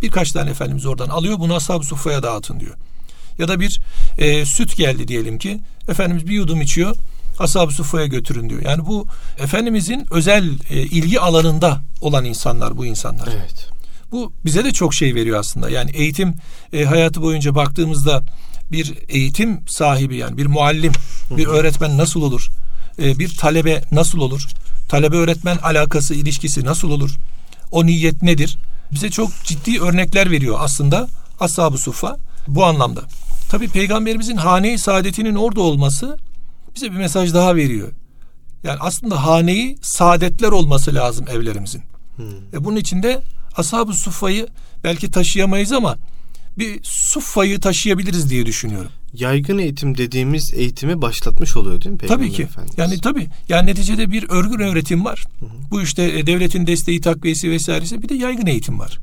Birkaç 0.02 0.32
tane 0.32 0.50
Efendimiz 0.50 0.86
oradan 0.86 1.10
alıyor. 1.10 1.40
Bunu 1.40 1.56
ashab-ı 1.56 1.84
suffaya 1.84 2.24
dağıtın 2.24 2.60
diyor. 2.60 2.76
Ya 3.40 3.48
da 3.48 3.60
bir 3.60 3.80
e, 4.18 4.46
süt 4.46 4.78
geldi 4.78 5.08
diyelim 5.08 5.38
ki. 5.38 5.60
Efendimiz 5.90 6.28
bir 6.28 6.34
yudum 6.34 6.62
içiyor. 6.62 6.96
Ashab-ı 7.40 7.72
suffaya 7.72 8.06
götürün 8.06 8.50
diyor. 8.50 8.62
Yani 8.62 8.86
bu 8.86 9.08
Efendimizin 9.40 10.08
özel 10.12 10.50
e, 10.70 10.82
ilgi 10.82 11.20
alanında 11.20 11.82
olan 12.02 12.26
insanlar 12.26 12.78
bu 12.78 12.86
insanlar. 12.86 13.28
Evet. 13.28 13.70
Bu 14.12 14.34
bize 14.46 14.66
de 14.66 14.72
çok 14.72 14.94
şey 14.94 15.16
veriyor 15.16 15.40
aslında. 15.40 15.70
Yani 15.70 15.92
eğitim 15.92 16.34
e, 16.74 16.84
hayatı 16.84 17.22
boyunca 17.22 17.56
baktığımızda 17.56 18.24
bir 18.72 18.94
eğitim 19.10 19.60
sahibi 19.68 20.18
yani 20.18 20.38
bir 20.38 20.46
muallim, 20.46 20.92
bir 21.38 21.48
öğretmen 21.48 21.98
nasıl 21.98 22.22
olur? 22.22 22.50
E, 23.02 23.20
bir 23.20 23.38
talebe 23.38 23.82
nasıl 23.92 24.20
olur? 24.20 24.48
Talebe 24.90 25.16
öğretmen 25.16 25.58
alakası, 25.58 26.14
ilişkisi 26.14 26.66
nasıl 26.66 26.92
olur? 26.92 27.12
O 27.72 27.86
niyet 27.86 28.22
nedir? 28.22 28.58
Bize 28.92 29.10
çok 29.10 29.32
ciddi 29.44 29.82
örnekler 29.82 30.32
veriyor 30.32 30.58
aslında 30.60 31.08
Ashab-ı 31.40 31.78
Suffa 31.78 32.18
bu 32.48 32.66
anlamda. 32.66 33.02
Tabi 33.50 33.68
peygamberimizin 33.68 34.38
hane-i 34.38 34.78
saadetinin 34.78 35.36
orada 35.36 35.62
olması 35.62 36.18
bize 36.76 36.92
bir 36.92 36.98
mesaj 36.98 37.34
daha 37.34 37.56
veriyor. 37.56 37.92
Yani 38.64 38.78
aslında 38.82 39.26
haneyi 39.26 39.78
saadetler 39.82 40.48
olması 40.48 40.96
lazım 40.96 41.26
evlerimizin. 41.28 41.82
Hmm. 42.16 42.26
E 42.54 42.64
bunun 42.64 42.76
içinde 42.76 43.22
Ashab-ı 43.58 43.94
Suffa'yı 43.94 44.48
belki 44.84 45.12
taşıyamayız 45.12 45.72
ama 45.72 45.98
bir 46.58 46.80
Suffa'yı 46.84 47.60
taşıyabiliriz 47.60 48.30
diye 48.30 48.46
düşünüyorum. 48.46 48.92
Yaygın 49.14 49.58
eğitim 49.58 49.98
dediğimiz 49.98 50.54
eğitimi 50.54 51.02
başlatmış 51.02 51.58
oluyor 51.58 51.82
değil 51.82 51.92
mi 51.92 51.98
Peygamber 51.98 52.26
Tabii 52.26 52.36
ki. 52.36 52.44
Efendimiz? 52.44 52.78
Yani 52.78 53.02
tabii. 53.02 53.28
Yani 53.50 53.70
neticede 53.70 54.12
bir 54.12 54.30
örgün 54.30 54.60
öğretim 54.60 55.06
var. 55.06 55.26
Hı 55.40 55.46
hı. 55.46 55.50
Bu 55.72 55.82
işte 55.82 56.04
e, 56.04 56.28
devletin 56.28 56.68
desteği, 56.68 57.02
takviyesi 57.02 57.52
vesairesi 57.52 58.02
bir 58.02 58.10
de 58.10 58.16
yaygın 58.16 58.46
eğitim 58.46 58.80
var. 58.80 59.00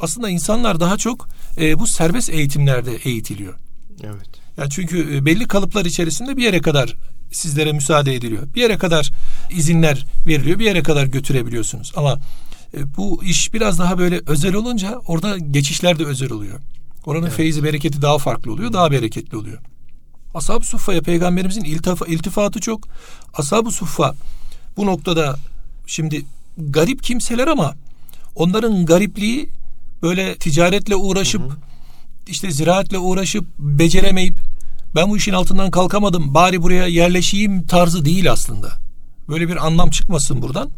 Aslında 0.00 0.30
insanlar 0.30 0.80
daha 0.80 0.96
çok 0.96 1.28
e, 1.60 1.78
bu 1.78 1.86
serbest 1.86 2.30
eğitimlerde 2.30 2.96
eğitiliyor. 2.96 3.54
Evet. 4.04 4.28
Yani 4.56 4.70
çünkü 4.70 5.16
e, 5.16 5.24
belli 5.24 5.46
kalıplar 5.48 5.84
içerisinde 5.84 6.36
bir 6.36 6.42
yere 6.42 6.60
kadar 6.60 6.96
sizlere 7.32 7.72
müsaade 7.72 8.14
ediliyor. 8.14 8.42
Bir 8.54 8.60
yere 8.60 8.78
kadar 8.78 9.10
izinler 9.50 10.06
veriliyor. 10.26 10.58
Bir 10.58 10.64
yere 10.64 10.82
kadar 10.82 11.06
götürebiliyorsunuz. 11.06 11.92
Ama 11.96 12.18
e, 12.76 12.96
bu 12.96 13.24
iş 13.24 13.54
biraz 13.54 13.78
daha 13.78 13.98
böyle 13.98 14.20
özel 14.26 14.54
olunca 14.54 14.98
orada 15.06 15.38
geçişler 15.38 15.98
de 15.98 16.04
özel 16.04 16.32
oluyor. 16.32 16.60
Oranın 17.06 17.26
evet. 17.26 17.36
feyzi 17.36 17.64
bereketi 17.64 18.02
daha 18.02 18.18
farklı 18.18 18.52
oluyor, 18.52 18.72
daha 18.72 18.90
bereketli 18.90 19.36
oluyor. 19.36 19.58
Ashab-ı 20.34 20.66
Suffa'ya 20.66 21.02
peygamberimizin 21.02 21.64
iltifa, 21.64 22.06
iltifatı 22.06 22.60
çok. 22.60 22.88
Ashab-ı 23.34 23.70
Suffa 23.70 24.14
bu 24.76 24.86
noktada 24.86 25.36
şimdi 25.86 26.24
garip 26.58 27.02
kimseler 27.02 27.46
ama 27.46 27.74
onların 28.34 28.86
garipliği 28.86 29.48
böyle 30.02 30.34
ticaretle 30.34 30.96
uğraşıp 30.96 31.42
hı 31.42 31.46
hı. 31.46 31.56
işte 32.26 32.50
ziraatle 32.50 32.98
uğraşıp 32.98 33.44
beceremeyip 33.58 34.36
ben 34.94 35.10
bu 35.10 35.16
işin 35.16 35.32
altından 35.32 35.70
kalkamadım 35.70 36.34
bari 36.34 36.62
buraya 36.62 36.86
yerleşeyim 36.86 37.66
tarzı 37.66 38.04
değil 38.04 38.32
aslında. 38.32 38.72
Böyle 39.28 39.48
bir 39.48 39.66
anlam 39.66 39.90
çıkmasın 39.90 40.42
buradan. 40.42 40.70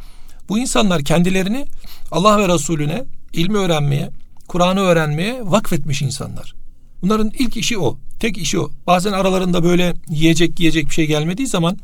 Bu 0.48 0.58
insanlar 0.58 1.04
kendilerini 1.04 1.66
Allah 2.10 2.38
ve 2.38 2.54
Resulüne 2.54 3.04
ilmi 3.32 3.58
öğrenmeye, 3.58 4.10
Kur'an'ı 4.48 4.80
öğrenmeye 4.80 5.40
vakfetmiş 5.44 6.02
insanlar. 6.02 6.54
Bunların 7.02 7.30
ilk 7.38 7.56
işi 7.56 7.78
o. 7.78 7.98
Tek 8.20 8.38
işi 8.38 8.60
o. 8.60 8.70
Bazen 8.86 9.12
aralarında 9.12 9.64
böyle 9.64 9.94
yiyecek 10.08 10.60
yiyecek 10.60 10.86
bir 10.86 10.94
şey 10.94 11.06
gelmediği 11.06 11.48
zaman 11.48 11.78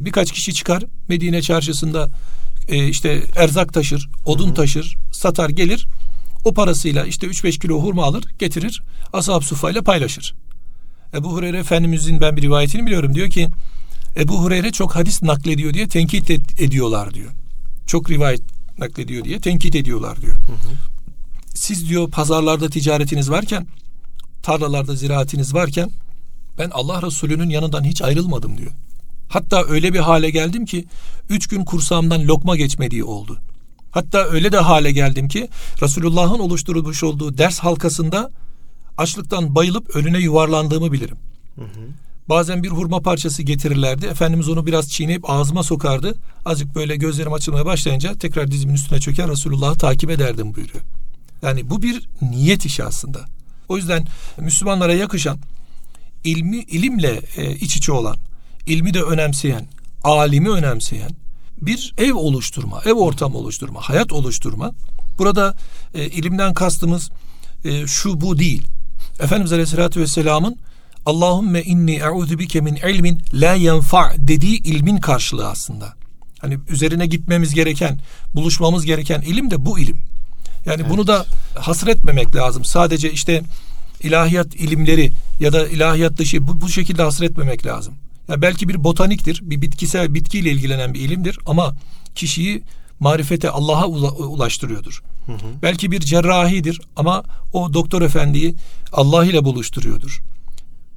birkaç 0.00 0.32
kişi 0.32 0.54
çıkar 0.54 0.82
Medine 1.08 1.42
çarşısında 1.42 2.08
e, 2.68 2.88
işte 2.88 3.22
erzak 3.36 3.72
taşır, 3.72 4.08
odun 4.26 4.54
taşır, 4.54 4.96
satar 5.12 5.48
gelir. 5.48 5.86
O 6.48 6.54
parasıyla 6.54 7.06
işte 7.06 7.26
3-5 7.26 7.58
kilo 7.58 7.82
hurma 7.82 8.04
alır, 8.04 8.24
getirir. 8.38 8.82
Ashab 9.12 9.42
sufayla 9.42 9.82
paylaşır. 9.82 10.34
Ebu 11.14 11.32
Hureyre 11.32 11.58
Efendimizin 11.58 12.20
ben 12.20 12.36
bir 12.36 12.42
rivayetini 12.42 12.86
biliyorum. 12.86 13.14
Diyor 13.14 13.30
ki 13.30 13.48
Ebu 14.16 14.42
Hureyre 14.42 14.72
çok 14.72 14.96
hadis 14.96 15.22
naklediyor 15.22 15.74
diye 15.74 15.88
tenkit 15.88 16.30
ediyorlar 16.60 17.14
diyor 17.14 17.30
çok 17.88 18.10
rivayet 18.10 18.40
naklediyor 18.78 19.24
diye 19.24 19.40
tenkit 19.40 19.74
ediyorlar 19.74 20.22
diyor. 20.22 20.36
Hı 20.36 20.52
hı. 20.52 20.74
Siz 21.54 21.88
diyor 21.88 22.10
pazarlarda 22.10 22.68
ticaretiniz 22.68 23.30
varken, 23.30 23.66
tarlalarda 24.42 24.96
ziraatiniz 24.96 25.54
varken 25.54 25.90
ben 26.58 26.70
Allah 26.70 27.02
Resulü'nün 27.02 27.50
yanından 27.50 27.84
hiç 27.84 28.02
ayrılmadım 28.02 28.58
diyor. 28.58 28.72
Hatta 29.28 29.64
öyle 29.64 29.92
bir 29.92 29.98
hale 29.98 30.30
geldim 30.30 30.64
ki 30.64 30.84
üç 31.28 31.46
gün 31.46 31.64
kursağımdan 31.64 32.22
lokma 32.24 32.56
geçmediği 32.56 33.04
oldu. 33.04 33.38
Hatta 33.90 34.24
öyle 34.24 34.52
de 34.52 34.58
hale 34.58 34.92
geldim 34.92 35.28
ki 35.28 35.48
Resulullah'ın 35.82 36.38
oluşturulmuş 36.38 37.04
olduğu 37.04 37.38
ders 37.38 37.58
halkasında 37.58 38.30
açlıktan 38.98 39.54
bayılıp 39.54 39.96
önüne 39.96 40.18
yuvarlandığımı 40.18 40.92
bilirim. 40.92 41.16
Hı 41.54 41.64
hı. 41.64 41.88
Bazen 42.28 42.62
bir 42.62 42.68
hurma 42.68 43.00
parçası 43.00 43.42
getirirlerdi. 43.42 44.06
Efendimiz 44.06 44.48
onu 44.48 44.66
biraz 44.66 44.90
çiğneyip 44.90 45.30
ağzıma 45.30 45.62
sokardı. 45.62 46.14
Azıcık 46.44 46.74
böyle 46.74 46.96
gözlerim 46.96 47.32
açılmaya 47.32 47.66
başlayınca 47.66 48.14
tekrar 48.14 48.50
dizimin 48.50 48.74
üstüne 48.74 49.00
çöker 49.00 49.30
Resulullah'ı 49.30 49.78
takip 49.78 50.10
ederdim 50.10 50.54
buyuruyor. 50.54 50.84
Yani 51.42 51.70
bu 51.70 51.82
bir 51.82 52.08
niyet 52.22 52.66
işi 52.66 52.84
aslında. 52.84 53.20
O 53.68 53.76
yüzden 53.76 54.04
Müslümanlara 54.40 54.94
yakışan 54.94 55.38
ilmi 56.24 56.58
ilimle 56.58 57.20
e, 57.36 57.54
iç 57.54 57.76
içe 57.76 57.92
olan, 57.92 58.16
ilmi 58.66 58.94
de 58.94 59.02
önemseyen, 59.02 59.66
alimi 60.04 60.50
önemseyen 60.50 61.10
bir 61.62 61.94
ev 61.98 62.14
oluşturma, 62.14 62.82
ev 62.84 62.92
ortamı 62.92 63.38
oluşturma, 63.38 63.80
hayat 63.80 64.12
oluşturma. 64.12 64.72
Burada 65.18 65.54
e, 65.94 66.06
ilimden 66.06 66.54
kastımız 66.54 67.10
e, 67.64 67.86
şu 67.86 68.20
bu 68.20 68.38
değil. 68.38 68.62
Efendimiz 69.20 69.52
Aleyhisselatü 69.52 70.00
Vesselam'ın 70.00 70.56
Allahümme 71.06 71.62
inni 71.62 71.94
e'udhu 71.94 72.38
bike 72.38 72.60
min 72.60 72.76
ilmin 72.76 73.18
la 73.32 73.54
yenfa 73.54 74.12
dediği 74.18 74.62
ilmin 74.62 74.96
karşılığı 74.96 75.48
aslında. 75.48 75.94
Hani 76.40 76.58
üzerine 76.68 77.06
gitmemiz 77.06 77.54
gereken, 77.54 77.98
buluşmamız 78.34 78.84
gereken 78.84 79.20
ilim 79.20 79.50
de 79.50 79.64
bu 79.64 79.78
ilim. 79.78 79.98
Yani 80.66 80.80
evet. 80.80 80.90
bunu 80.90 81.06
da 81.06 81.26
hasretmemek 81.54 82.36
lazım. 82.36 82.64
Sadece 82.64 83.12
işte 83.12 83.42
ilahiyat 84.02 84.54
ilimleri 84.54 85.10
ya 85.40 85.52
da 85.52 85.68
ilahiyat 85.68 86.16
dışı 86.16 86.48
bu, 86.48 86.60
bu 86.60 86.68
şekilde 86.68 87.02
hasretmemek 87.02 87.66
lazım. 87.66 87.94
Ya 88.28 88.42
belki 88.42 88.68
bir 88.68 88.84
botaniktir, 88.84 89.40
bir 89.42 89.62
bitkisel 89.62 90.14
bitkiyle 90.14 90.50
ilgilenen 90.50 90.94
bir 90.94 91.00
ilimdir 91.00 91.38
ama 91.46 91.74
kişiyi 92.14 92.62
marifete 93.00 93.50
Allah'a 93.50 93.86
ulaştırıyordur. 93.86 95.02
Hı 95.26 95.32
hı. 95.32 95.62
Belki 95.62 95.90
bir 95.90 96.00
cerrahidir 96.00 96.80
ama 96.96 97.22
o 97.52 97.74
doktor 97.74 98.02
efendiyi 98.02 98.54
Allah 98.92 99.24
ile 99.24 99.44
buluşturuyordur. 99.44 100.22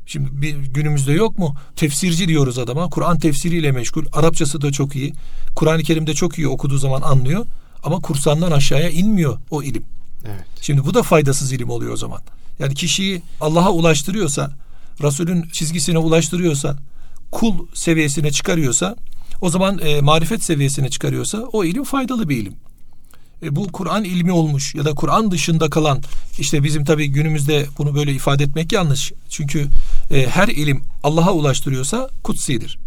Şimdi 0.05 0.41
bir 0.41 0.55
günümüzde 0.55 1.11
yok 1.11 1.37
mu? 1.37 1.55
Tefsirci 1.75 2.27
diyoruz 2.27 2.59
adama. 2.59 2.89
Kur'an 2.89 3.19
tefsiriyle 3.19 3.71
meşgul. 3.71 4.05
Arapçası 4.13 4.61
da 4.61 4.71
çok 4.71 4.95
iyi. 4.95 5.13
Kur'an-ı 5.55 5.83
Kerim'de 5.83 6.13
çok 6.13 6.37
iyi 6.37 6.47
okuduğu 6.47 6.77
zaman 6.77 7.01
anlıyor. 7.01 7.45
Ama 7.83 7.99
kursandan 7.99 8.51
aşağıya 8.51 8.89
inmiyor 8.89 9.37
o 9.51 9.63
ilim. 9.63 9.83
Evet. 10.25 10.45
Şimdi 10.61 10.85
bu 10.85 10.93
da 10.93 11.03
faydasız 11.03 11.51
ilim 11.51 11.69
oluyor 11.69 11.93
o 11.93 11.97
zaman. 11.97 12.21
Yani 12.59 12.73
kişiyi 12.73 13.21
Allah'a 13.41 13.71
ulaştırıyorsa, 13.71 14.51
Resulün 15.03 15.49
çizgisine 15.51 15.97
ulaştırıyorsa, 15.97 16.77
kul 17.31 17.67
seviyesine 17.73 18.31
çıkarıyorsa, 18.31 18.95
o 19.41 19.49
zaman 19.49 19.79
e, 19.79 20.01
marifet 20.01 20.43
seviyesine 20.43 20.89
çıkarıyorsa 20.89 21.37
o 21.37 21.63
ilim 21.63 21.83
faydalı 21.83 22.29
bir 22.29 22.37
ilim 22.37 22.53
e, 23.43 23.55
bu 23.55 23.71
Kur'an 23.71 24.03
ilmi 24.03 24.31
olmuş 24.31 24.75
ya 24.75 24.85
da 24.85 24.93
Kur'an 24.93 25.31
dışında 25.31 25.69
kalan 25.69 26.01
işte 26.39 26.63
bizim 26.63 26.85
tabii 26.85 27.07
günümüzde 27.07 27.65
bunu 27.77 27.95
böyle 27.95 28.13
ifade 28.13 28.43
etmek 28.43 28.71
yanlış. 28.71 29.11
Çünkü 29.29 29.67
e, 30.11 30.27
her 30.27 30.47
ilim 30.47 30.83
Allah'a 31.03 31.31
ulaştırıyorsa 31.31 32.09
kutsidir. 32.23 32.77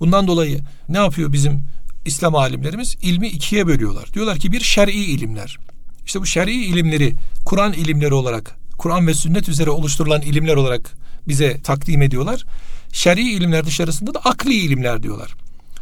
Bundan 0.00 0.26
dolayı 0.26 0.60
ne 0.88 0.98
yapıyor 0.98 1.32
bizim 1.32 1.60
İslam 2.04 2.34
alimlerimiz 2.34 2.96
ilmi 3.02 3.28
ikiye 3.28 3.66
bölüyorlar. 3.66 4.12
Diyorlar 4.14 4.38
ki 4.38 4.52
bir 4.52 4.60
şer'i 4.60 4.92
ilimler. 4.92 5.58
İşte 6.06 6.20
bu 6.20 6.26
şer'i 6.26 6.64
ilimleri 6.64 7.14
Kur'an 7.44 7.72
ilimleri 7.72 8.14
olarak, 8.14 8.56
Kur'an 8.78 9.06
ve 9.06 9.14
sünnet 9.14 9.48
üzere 9.48 9.70
oluşturulan 9.70 10.22
ilimler 10.22 10.56
olarak 10.56 10.94
bize 11.28 11.60
takdim 11.62 12.02
ediyorlar. 12.02 12.44
Şer'i 12.92 13.30
ilimler 13.32 13.66
dışarısında 13.66 14.14
da 14.14 14.18
akli 14.18 14.54
ilimler 14.54 15.02
diyorlar. 15.02 15.34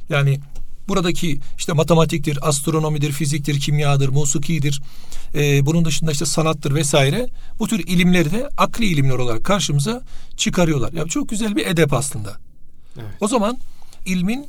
Yani 0.09 0.41
buradaki 0.89 1.41
işte 1.59 1.73
matematiktir, 1.73 2.49
astronomidir, 2.49 3.13
fiziktir, 3.13 3.61
kimyadır, 3.61 4.09
musikidir, 4.09 4.83
e, 5.35 5.67
bunun 5.67 5.85
dışında 5.85 6.13
işte 6.13 6.27
sanattır 6.27 6.75
vesaire 6.75 7.29
bu 7.59 7.69
tür 7.69 7.79
ilimleri 7.79 8.31
de 8.33 8.49
akli 8.57 8.85
ilimler 8.85 9.15
olarak 9.15 9.45
karşımıza 9.45 10.03
çıkarıyorlar. 10.37 10.93
Ya 10.93 11.05
çok 11.07 11.29
güzel 11.29 11.57
bir 11.57 11.67
edep 11.67 11.93
aslında. 11.93 12.37
Evet. 12.97 13.11
O 13.21 13.29
zaman 13.29 13.59
ilmin 14.07 14.47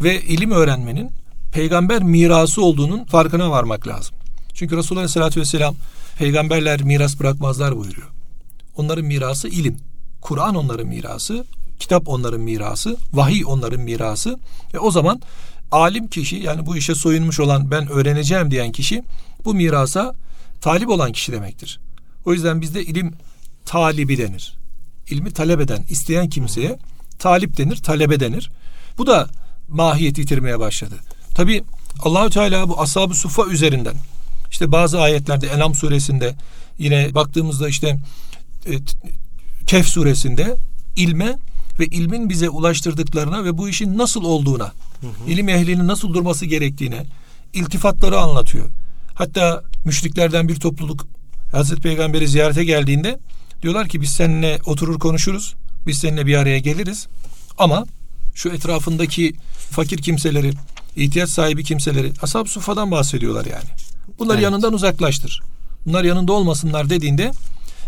ve 0.00 0.22
ilim 0.22 0.50
öğrenmenin 0.50 1.10
peygamber 1.52 2.02
mirası 2.02 2.62
olduğunun 2.62 3.04
farkına 3.04 3.50
varmak 3.50 3.88
lazım. 3.88 4.16
Çünkü 4.54 4.76
Resulullah 4.76 5.00
Aleyhisselatü 5.00 5.40
Vesselam 5.40 5.74
peygamberler 6.18 6.82
miras 6.82 7.20
bırakmazlar 7.20 7.76
buyuruyor. 7.76 8.08
Onların 8.76 9.04
mirası 9.04 9.48
ilim. 9.48 9.76
Kur'an 10.20 10.54
onların 10.54 10.86
mirası, 10.86 11.44
kitap 11.82 12.08
onların 12.08 12.40
mirası, 12.40 12.96
vahiy 13.12 13.44
onların 13.46 13.80
mirası. 13.80 14.38
E 14.74 14.78
o 14.78 14.90
zaman 14.90 15.20
alim 15.72 16.08
kişi 16.08 16.36
yani 16.36 16.66
bu 16.66 16.76
işe 16.76 16.94
soyunmuş 16.94 17.40
olan 17.40 17.70
ben 17.70 17.88
öğreneceğim 17.88 18.50
diyen 18.50 18.72
kişi 18.72 19.02
bu 19.44 19.54
mirasa 19.54 20.14
talip 20.60 20.88
olan 20.88 21.12
kişi 21.12 21.32
demektir. 21.32 21.80
O 22.24 22.32
yüzden 22.32 22.60
bizde 22.60 22.84
ilim 22.84 23.12
talibi 23.64 24.18
denir. 24.18 24.54
İlmi 25.10 25.30
talep 25.30 25.60
eden, 25.60 25.84
isteyen 25.88 26.28
kimseye 26.28 26.78
talip 27.18 27.56
denir, 27.56 27.76
talebe 27.76 28.20
denir. 28.20 28.50
Bu 28.98 29.06
da 29.06 29.28
mahiyet 29.68 30.18
yitirmeye 30.18 30.58
başladı. 30.58 30.94
Tabi 31.34 31.64
Allahü 32.02 32.30
Teala 32.30 32.68
bu 32.68 32.80
ashab-ı 32.80 33.14
suffa 33.14 33.46
üzerinden 33.46 33.94
işte 34.50 34.72
bazı 34.72 35.00
ayetlerde 35.00 35.46
Enam 35.46 35.74
suresinde 35.74 36.34
yine 36.78 37.14
baktığımızda 37.14 37.68
işte 37.68 37.98
e, 38.66 38.72
Kehf 39.66 39.86
suresinde 39.86 40.56
ilme 40.96 41.38
ve 41.82 41.86
ilmin 41.86 42.28
bize 42.28 42.48
ulaştırdıklarına 42.48 43.44
ve 43.44 43.58
bu 43.58 43.68
işin 43.68 43.98
nasıl 43.98 44.24
olduğuna, 44.24 44.64
hı 45.00 45.06
hı. 45.06 45.30
ilim 45.30 45.48
ehlinin 45.48 45.88
nasıl 45.88 46.14
durması 46.14 46.46
gerektiğine 46.46 47.06
iltifatları 47.52 48.18
anlatıyor. 48.18 48.70
Hatta 49.14 49.62
müşriklerden 49.84 50.48
bir 50.48 50.60
topluluk 50.60 51.06
Hazreti 51.52 51.82
Peygamber'i 51.82 52.28
ziyarete 52.28 52.64
geldiğinde 52.64 53.18
diyorlar 53.62 53.88
ki 53.88 54.00
biz 54.00 54.08
seninle 54.08 54.58
oturur 54.66 54.98
konuşuruz. 54.98 55.54
Biz 55.86 55.98
seninle 55.98 56.26
bir 56.26 56.36
araya 56.36 56.58
geliriz. 56.58 57.06
Ama 57.58 57.84
şu 58.34 58.48
etrafındaki 58.48 59.34
fakir 59.70 59.98
kimseleri, 59.98 60.52
ihtiyaç 60.96 61.30
sahibi 61.30 61.64
kimseleri, 61.64 62.12
ashab 62.22 62.46
sufadan 62.46 62.90
bahsediyorlar 62.90 63.44
yani. 63.44 63.68
Bunlar 64.18 64.34
evet. 64.34 64.44
yanından 64.44 64.72
uzaklaştır. 64.72 65.40
Bunlar 65.86 66.04
yanında 66.04 66.32
olmasınlar 66.32 66.90
dediğinde 66.90 67.32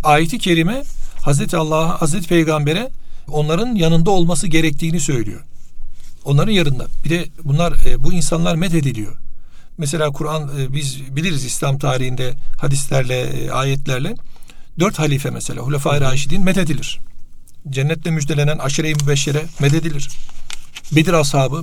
ayeti 0.05 0.39
kerime 0.39 0.83
Hazreti 1.23 1.57
Allah'a, 1.57 2.01
Hazreti 2.01 2.29
Peygamber'e 2.29 2.91
onların 3.29 3.75
yanında 3.75 4.11
olması 4.11 4.47
gerektiğini 4.47 5.01
söylüyor. 5.01 5.41
Onların 6.25 6.53
yanında. 6.53 6.87
Bir 7.05 7.11
de 7.11 7.29
bunlar 7.45 7.87
e, 7.87 8.05
bu 8.05 8.13
insanlar 8.13 8.57
medediliyor. 8.57 9.17
Mesela 9.79 10.11
Kur'an 10.11 10.51
e, 10.61 10.73
biz 10.73 11.17
biliriz 11.17 11.45
İslam 11.45 11.79
tarihinde 11.79 12.35
hadislerle, 12.61 13.21
e, 13.21 13.51
ayetlerle 13.51 14.15
dört 14.79 14.99
halife 14.99 15.31
mesela 15.31 15.63
Hulefai 15.63 16.01
Raşidin 16.01 16.45
mededilir. 16.45 17.01
Cennetle 17.71 18.11
müjdelenen 18.11 18.59
aşire-i 18.59 18.95
mübeşşere 18.95 19.45
mededilir. 19.61 20.11
Bedir 20.93 21.13
ashabı. 21.13 21.63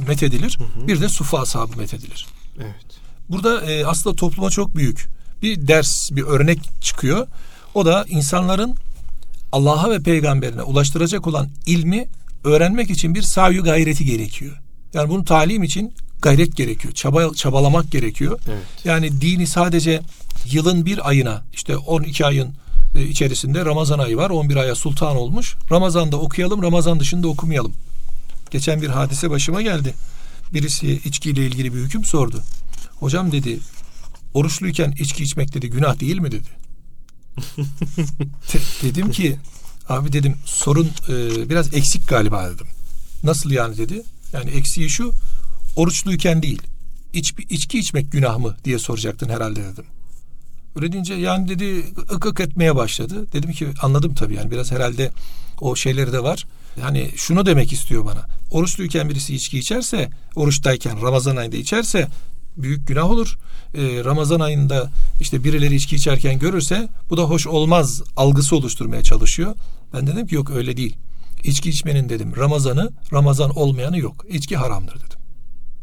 Hı 0.59 0.63
hı. 0.63 0.87
Bir 0.87 1.01
de 1.01 1.09
Sufa 1.09 1.41
ashabı 1.41 1.77
methedilir. 1.77 2.25
Evet. 2.59 2.85
Burada 3.29 3.71
e, 3.71 3.85
aslında 3.85 4.15
topluma 4.15 4.49
çok 4.49 4.75
büyük 4.75 5.07
bir 5.41 5.67
ders, 5.67 6.11
bir 6.11 6.23
örnek 6.23 6.59
çıkıyor. 6.81 7.27
O 7.73 7.85
da 7.85 8.05
insanların 8.09 8.75
Allah'a 9.51 9.91
ve 9.91 9.99
peygamberine 9.99 10.61
ulaştıracak 10.61 11.27
olan 11.27 11.49
ilmi 11.65 12.07
öğrenmek 12.43 12.89
için 12.89 13.15
bir 13.15 13.21
savyu 13.21 13.63
gayreti 13.63 14.05
gerekiyor. 14.05 14.57
Yani 14.93 15.09
bunu 15.09 15.25
talim 15.25 15.63
için 15.63 15.93
gayret 16.21 16.57
gerekiyor. 16.57 16.93
Çaba, 16.93 17.33
çabalamak 17.33 17.91
gerekiyor. 17.91 18.39
Evet. 18.47 18.63
Yani 18.85 19.21
dini 19.21 19.47
sadece 19.47 20.01
yılın 20.51 20.85
bir 20.85 21.09
ayına 21.09 21.41
işte 21.53 21.77
12 21.77 22.25
ayın 22.25 22.53
e, 22.95 23.03
içerisinde 23.03 23.65
Ramazan 23.65 23.99
ayı 23.99 24.17
var. 24.17 24.29
11 24.29 24.55
aya 24.55 24.75
sultan 24.75 25.15
olmuş. 25.15 25.55
Ramazan'da 25.71 26.17
okuyalım, 26.17 26.63
Ramazan 26.63 26.99
dışında 26.99 27.27
okumayalım. 27.27 27.73
Geçen 28.51 28.81
bir 28.81 28.87
hadise 28.87 29.29
başıma 29.29 29.61
geldi. 29.61 29.93
Birisi 30.53 30.91
içkiyle 30.91 31.45
ilgili 31.45 31.73
bir 31.73 31.79
hüküm 31.79 32.05
sordu. 32.05 32.41
Hocam 32.99 33.31
dedi, 33.31 33.59
oruçluyken 34.33 34.91
içki 34.91 35.23
içmek 35.23 35.53
dedi 35.53 35.69
günah 35.69 35.99
değil 35.99 36.17
mi 36.17 36.31
dedi. 36.31 36.60
Dedim 38.83 39.11
ki 39.11 39.37
abi 39.89 40.13
dedim 40.13 40.35
sorun 40.45 40.89
e, 41.09 41.49
biraz 41.49 41.73
eksik 41.73 42.07
galiba 42.07 42.49
dedim. 42.49 42.67
Nasıl 43.23 43.51
yani 43.51 43.77
dedi. 43.77 44.03
Yani 44.33 44.49
eksiği 44.49 44.89
şu 44.89 45.11
oruçluyken 45.75 46.43
değil. 46.43 46.61
İç, 47.13 47.33
içki 47.49 47.79
içmek 47.79 48.11
günah 48.11 48.37
mı 48.37 48.55
diye 48.65 48.79
soracaktın 48.79 49.29
herhalde 49.29 49.63
dedim. 49.63 49.85
Öyle 50.75 50.91
deyince 50.91 51.13
yani 51.13 51.47
dedi 51.49 51.85
ık 52.11 52.25
ık 52.25 52.39
etmeye 52.39 52.75
başladı. 52.75 53.25
Dedim 53.33 53.51
ki 53.51 53.67
anladım 53.81 54.15
tabii 54.15 54.35
yani 54.35 54.51
biraz 54.51 54.71
herhalde 54.71 55.11
o 55.61 55.75
şeyleri 55.75 56.13
de 56.13 56.23
var. 56.23 56.45
Yani 56.81 57.11
şunu 57.15 57.45
demek 57.45 57.73
istiyor 57.73 58.05
bana. 58.05 58.25
Oruçluyken 58.51 59.09
birisi 59.09 59.35
içki 59.35 59.59
içerse, 59.59 60.09
oruçtayken 60.35 61.01
Ramazan 61.01 61.35
ayında 61.35 61.57
içerse 61.57 62.07
büyük 62.57 62.87
günah 62.87 63.09
olur. 63.11 63.37
Ee, 63.75 64.03
Ramazan 64.03 64.39
ayında 64.39 64.91
işte 65.21 65.43
birileri 65.43 65.75
içki 65.75 65.95
içerken 65.95 66.39
görürse 66.39 66.89
bu 67.09 67.17
da 67.17 67.23
hoş 67.23 67.47
olmaz 67.47 68.01
algısı 68.17 68.55
oluşturmaya 68.55 69.03
çalışıyor. 69.03 69.55
Ben 69.93 70.07
dedim 70.07 70.27
ki 70.27 70.35
yok 70.35 70.49
öyle 70.49 70.77
değil. 70.77 70.95
İçki 71.43 71.69
içmenin 71.69 72.09
dedim 72.09 72.33
Ramazan'ı, 72.37 72.91
Ramazan 73.13 73.57
olmayanı 73.57 73.97
yok. 73.97 74.25
İçki 74.29 74.57
haramdır 74.57 74.95
dedim. 74.95 75.19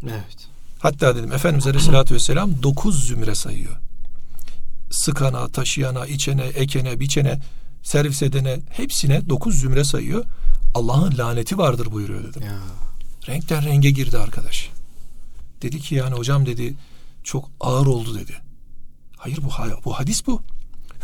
Evet. 0.02 0.48
Hatta 0.78 1.16
dedim 1.16 1.32
Efendimiz 1.32 1.66
Aleyhisselatü 1.66 2.14
Vesselam 2.14 2.62
dokuz 2.62 3.06
zümre 3.06 3.34
sayıyor. 3.34 3.76
Sıkana, 4.90 5.48
taşıyana, 5.48 6.06
içene, 6.06 6.44
ekene, 6.44 7.00
biçene, 7.00 7.40
servis 7.82 8.22
edene 8.22 8.60
hepsine 8.70 9.28
dokuz 9.28 9.60
zümre 9.60 9.84
sayıyor. 9.84 10.24
Allah'ın 10.74 11.18
laneti 11.18 11.58
vardır 11.58 11.92
buyuruyor 11.92 12.24
dedim. 12.24 12.42
Ya. 12.42 12.58
Renkten 13.28 13.64
renge 13.64 13.90
girdi 13.90 14.18
arkadaş. 14.18 14.70
Dedi 15.62 15.80
ki 15.80 15.94
yani 15.94 16.14
hocam 16.14 16.46
dedi 16.46 16.74
çok 17.24 17.50
ağır 17.60 17.86
oldu 17.86 18.14
dedi. 18.14 18.47
Hayır 19.18 19.38
bu 19.42 19.50
bu 19.84 19.98
hadis 19.98 20.26
bu. 20.26 20.42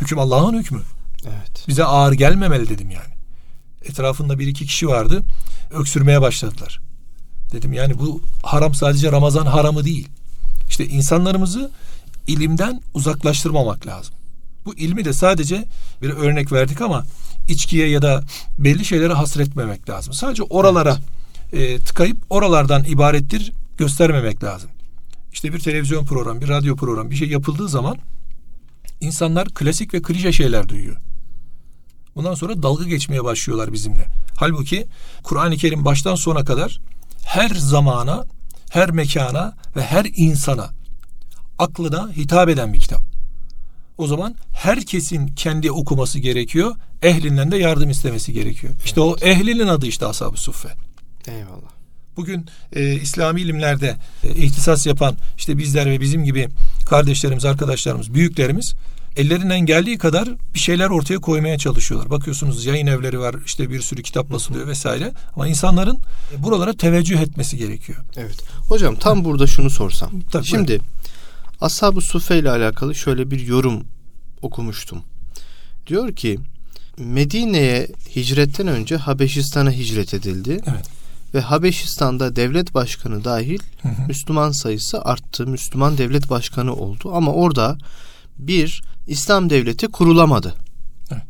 Hüküm 0.00 0.18
Allah'ın 0.18 0.58
hükmü. 0.58 0.80
Evet. 1.26 1.64
Bize 1.68 1.84
ağır 1.84 2.12
gelmemeli 2.12 2.68
dedim 2.68 2.90
yani. 2.90 3.14
Etrafında 3.84 4.38
bir 4.38 4.46
iki 4.46 4.66
kişi 4.66 4.88
vardı. 4.88 5.22
Öksürmeye 5.70 6.20
başladılar. 6.20 6.80
Dedim 7.52 7.72
yani 7.72 7.98
bu 7.98 8.20
haram 8.42 8.74
sadece 8.74 9.12
Ramazan 9.12 9.46
haramı 9.46 9.84
değil. 9.84 10.08
İşte 10.68 10.86
insanlarımızı 10.86 11.70
ilimden 12.26 12.80
uzaklaştırmamak 12.94 13.86
lazım. 13.86 14.14
Bu 14.64 14.74
ilmi 14.74 15.04
de 15.04 15.12
sadece 15.12 15.64
bir 16.02 16.10
örnek 16.10 16.52
verdik 16.52 16.80
ama 16.80 17.04
içkiye 17.48 17.88
ya 17.88 18.02
da 18.02 18.24
belli 18.58 18.84
şeylere 18.84 19.12
hasretmemek 19.12 19.90
lazım. 19.90 20.14
Sadece 20.14 20.42
oralara 20.42 20.98
evet. 21.52 21.80
e, 21.80 21.84
tıkayıp 21.84 22.16
oralardan 22.30 22.84
ibarettir 22.84 23.52
göstermemek 23.78 24.44
lazım. 24.44 24.70
İşte 25.34 25.52
bir 25.52 25.58
televizyon 25.58 26.04
programı, 26.04 26.40
bir 26.40 26.48
radyo 26.48 26.76
programı 26.76 27.10
bir 27.10 27.16
şey 27.16 27.28
yapıldığı 27.28 27.68
zaman 27.68 27.96
insanlar 29.00 29.48
klasik 29.48 29.94
ve 29.94 30.02
klişe 30.02 30.32
şeyler 30.32 30.68
duyuyor. 30.68 30.96
Bundan 32.16 32.34
sonra 32.34 32.62
dalga 32.62 32.84
geçmeye 32.84 33.24
başlıyorlar 33.24 33.72
bizimle. 33.72 34.06
Halbuki 34.36 34.86
Kur'an-ı 35.22 35.56
Kerim 35.56 35.84
baştan 35.84 36.14
sona 36.14 36.44
kadar 36.44 36.80
her 37.24 37.48
zamana, 37.48 38.24
her 38.70 38.90
mekana 38.90 39.54
ve 39.76 39.82
her 39.82 40.06
insana 40.16 40.70
aklına 41.58 42.12
hitap 42.12 42.48
eden 42.48 42.72
bir 42.72 42.80
kitap. 42.80 43.00
O 43.98 44.06
zaman 44.06 44.34
herkesin 44.52 45.26
kendi 45.26 45.70
okuması 45.70 46.18
gerekiyor. 46.18 46.76
Ehlinden 47.02 47.50
de 47.50 47.56
yardım 47.56 47.90
istemesi 47.90 48.32
gerekiyor. 48.32 48.72
Evet. 48.76 48.86
İşte 48.86 49.00
o 49.00 49.16
ehlinin 49.22 49.68
adı 49.68 49.86
işte 49.86 50.06
Ashab-ı 50.06 50.36
Suffe. 50.36 50.68
Eyvallah. 51.26 51.73
Bugün 52.16 52.46
e, 52.72 52.94
İslami 52.94 53.40
ilimlerde 53.40 53.96
e, 54.24 54.34
ihtisas 54.34 54.86
yapan 54.86 55.16
işte 55.36 55.58
bizler 55.58 55.90
ve 55.90 56.00
bizim 56.00 56.24
gibi 56.24 56.48
kardeşlerimiz, 56.86 57.44
arkadaşlarımız, 57.44 58.14
büyüklerimiz 58.14 58.74
ellerinden 59.16 59.60
geldiği 59.60 59.98
kadar 59.98 60.28
bir 60.54 60.58
şeyler 60.58 60.90
ortaya 60.90 61.18
koymaya 61.18 61.58
çalışıyorlar. 61.58 62.10
Bakıyorsunuz 62.10 62.66
yayın 62.66 62.86
evleri 62.86 63.20
var, 63.20 63.36
işte 63.46 63.70
bir 63.70 63.80
sürü 63.80 64.02
kitap 64.02 64.30
basılıyor 64.32 64.66
vesaire. 64.66 65.12
Ama 65.34 65.48
insanların 65.48 65.98
buralara 66.38 66.72
teveccüh 66.72 67.20
etmesi 67.20 67.56
gerekiyor. 67.56 67.98
Evet. 68.16 68.42
Hocam 68.68 68.96
tam 68.96 69.24
burada 69.24 69.46
şunu 69.46 69.70
sorsam. 69.70 70.10
Tabii, 70.30 70.44
Şimdi 70.44 70.72
evet. 70.72 70.82
Ashab-ı 71.60 72.00
Sufe 72.00 72.38
ile 72.38 72.50
alakalı 72.50 72.94
şöyle 72.94 73.30
bir 73.30 73.46
yorum 73.46 73.84
okumuştum. 74.42 75.02
Diyor 75.86 76.16
ki 76.16 76.38
Medine'ye 76.98 77.88
hicretten 78.16 78.66
önce 78.66 78.96
Habeşistan'a 78.96 79.70
hicret 79.70 80.14
edildi. 80.14 80.60
Evet. 80.66 80.86
Ve 81.34 81.40
Habeşistan'da 81.40 82.36
devlet 82.36 82.74
başkanı 82.74 83.24
dahil 83.24 83.58
Hı 83.82 83.88
hı. 83.88 84.06
Müslüman 84.08 84.50
sayısı 84.50 85.02
arttı. 85.02 85.46
Müslüman 85.46 85.98
devlet 85.98 86.30
başkanı 86.30 86.74
oldu 86.74 87.10
ama 87.14 87.32
orada 87.32 87.78
bir 88.38 88.82
İslam 89.06 89.50
devleti 89.50 89.88
kurulamadı. 89.88 90.54
Evet. 91.12 91.22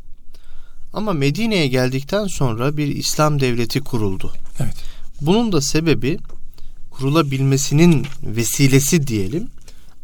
Ama 0.92 1.12
Medine'ye 1.12 1.66
geldikten 1.66 2.26
sonra 2.26 2.76
bir 2.76 2.86
İslam 2.86 3.40
devleti 3.40 3.80
kuruldu. 3.80 4.32
Evet. 4.60 4.74
Bunun 5.20 5.52
da 5.52 5.60
sebebi 5.60 6.18
kurulabilmesinin 6.90 8.06
vesilesi 8.22 9.06
diyelim 9.06 9.48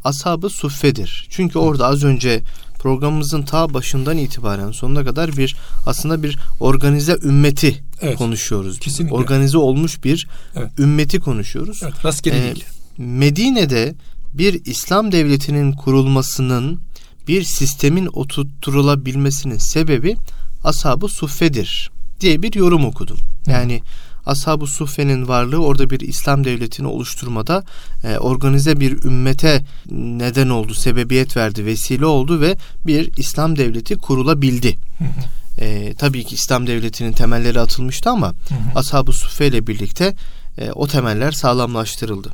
ashab-ı 0.05 0.51
suffedir. 0.51 1.27
Çünkü 1.31 1.59
orada 1.59 1.87
az 1.87 2.05
önce 2.05 2.43
programımızın 2.81 3.43
ta 3.43 3.75
başından 3.75 4.19
itibaren 4.19 4.71
sonuna 4.73 5.05
kadar 5.05 5.37
bir 5.37 5.57
aslında 5.87 6.23
bir 6.23 6.38
organize 6.61 7.19
ümmeti 7.25 7.81
Evet. 8.01 8.19
konuşuyoruz. 8.19 8.79
Kesinlikle. 8.79 9.16
Organize 9.16 9.59
olmuş 9.59 10.05
bir 10.05 10.29
Evet. 10.57 10.71
ümmeti 10.79 11.21
konuşuyoruz. 11.21 11.81
Evet, 11.85 12.05
rastgele 12.05 12.38
Ee, 12.38 12.43
değil. 12.55 12.64
Medine'de 12.99 13.95
bir 14.35 14.61
İslam 14.64 15.12
devletinin 15.12 15.73
kurulmasının 15.73 16.81
bir 17.29 17.43
sistemin 17.43 18.09
oturtturulabilmesinin 18.12 19.59
sebebi 19.59 20.16
ashab-ı 20.64 21.09
suffedir 21.09 21.90
diye 22.21 22.43
bir 22.43 22.55
yorum 22.55 22.85
okudum. 22.85 23.19
Yani 23.47 23.83
ashab-ı 24.31 24.66
suffenin 24.66 25.29
varlığı 25.29 25.64
orada 25.64 25.90
bir 25.90 26.01
İslam 26.01 26.45
devletini 26.45 26.87
oluşturmada 26.87 27.64
e, 28.05 28.19
organize 28.19 28.81
bir 28.81 29.05
ümmete 29.05 29.62
neden 29.90 30.49
oldu, 30.49 30.75
sebebiyet 30.75 31.37
verdi, 31.37 31.66
vesile 31.66 32.07
oldu 32.07 32.40
ve 32.40 32.57
bir 32.87 33.11
İslam 33.16 33.57
devleti 33.57 33.97
kurulabildi. 33.97 34.79
Hı 34.99 35.05
hı. 35.05 35.64
E, 35.64 35.95
tabii 35.95 36.25
ki 36.25 36.35
İslam 36.35 36.66
devletinin 36.66 37.12
temelleri 37.12 37.61
atılmıştı 37.61 38.11
ama. 38.11 38.33
Ashab-ı 38.75 39.12
Suffe 39.12 39.47
ile 39.47 39.66
birlikte 39.66 40.14
e, 40.59 40.73
o 40.73 40.87
temeller 40.87 41.33
sağlamlaştırıldı. 41.33 42.31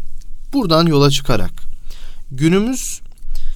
Buradan 0.52 0.86
yola 0.86 1.10
çıkarak 1.10 1.52
günümüz 2.30 3.00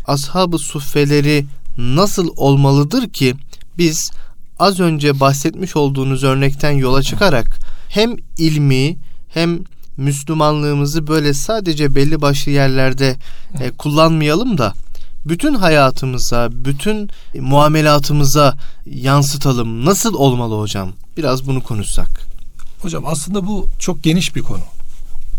Ashab-ı 0.06 0.58
Suffeleri 0.58 1.46
nasıl 1.78 2.28
olmalıdır 2.36 3.08
ki 3.08 3.34
biz 3.78 4.10
az 4.58 4.80
önce 4.80 5.20
bahsetmiş 5.20 5.76
olduğunuz 5.76 6.24
örnekten 6.24 6.72
yola 6.72 7.02
çıkarak 7.02 7.58
hem 7.90 8.16
ilmi 8.38 8.96
hem 9.28 9.58
Müslümanlığımızı 9.96 11.06
böyle 11.06 11.34
sadece 11.34 11.94
belli 11.94 12.22
başlı 12.22 12.50
yerlerde 12.50 13.16
e, 13.60 13.70
kullanmayalım 13.70 14.58
da 14.58 14.74
bütün 15.26 15.54
hayatımıza, 15.54 16.48
bütün 16.52 17.10
muamelatımıza 17.34 18.58
yansıtalım. 18.86 19.84
Nasıl 19.84 20.14
olmalı 20.14 20.58
hocam? 20.58 20.92
Biraz 21.16 21.46
bunu 21.46 21.62
konuşsak. 21.62 22.20
Hocam 22.82 23.06
aslında 23.06 23.46
bu 23.46 23.66
çok 23.78 24.02
geniş 24.02 24.36
bir 24.36 24.42
konu. 24.42 24.62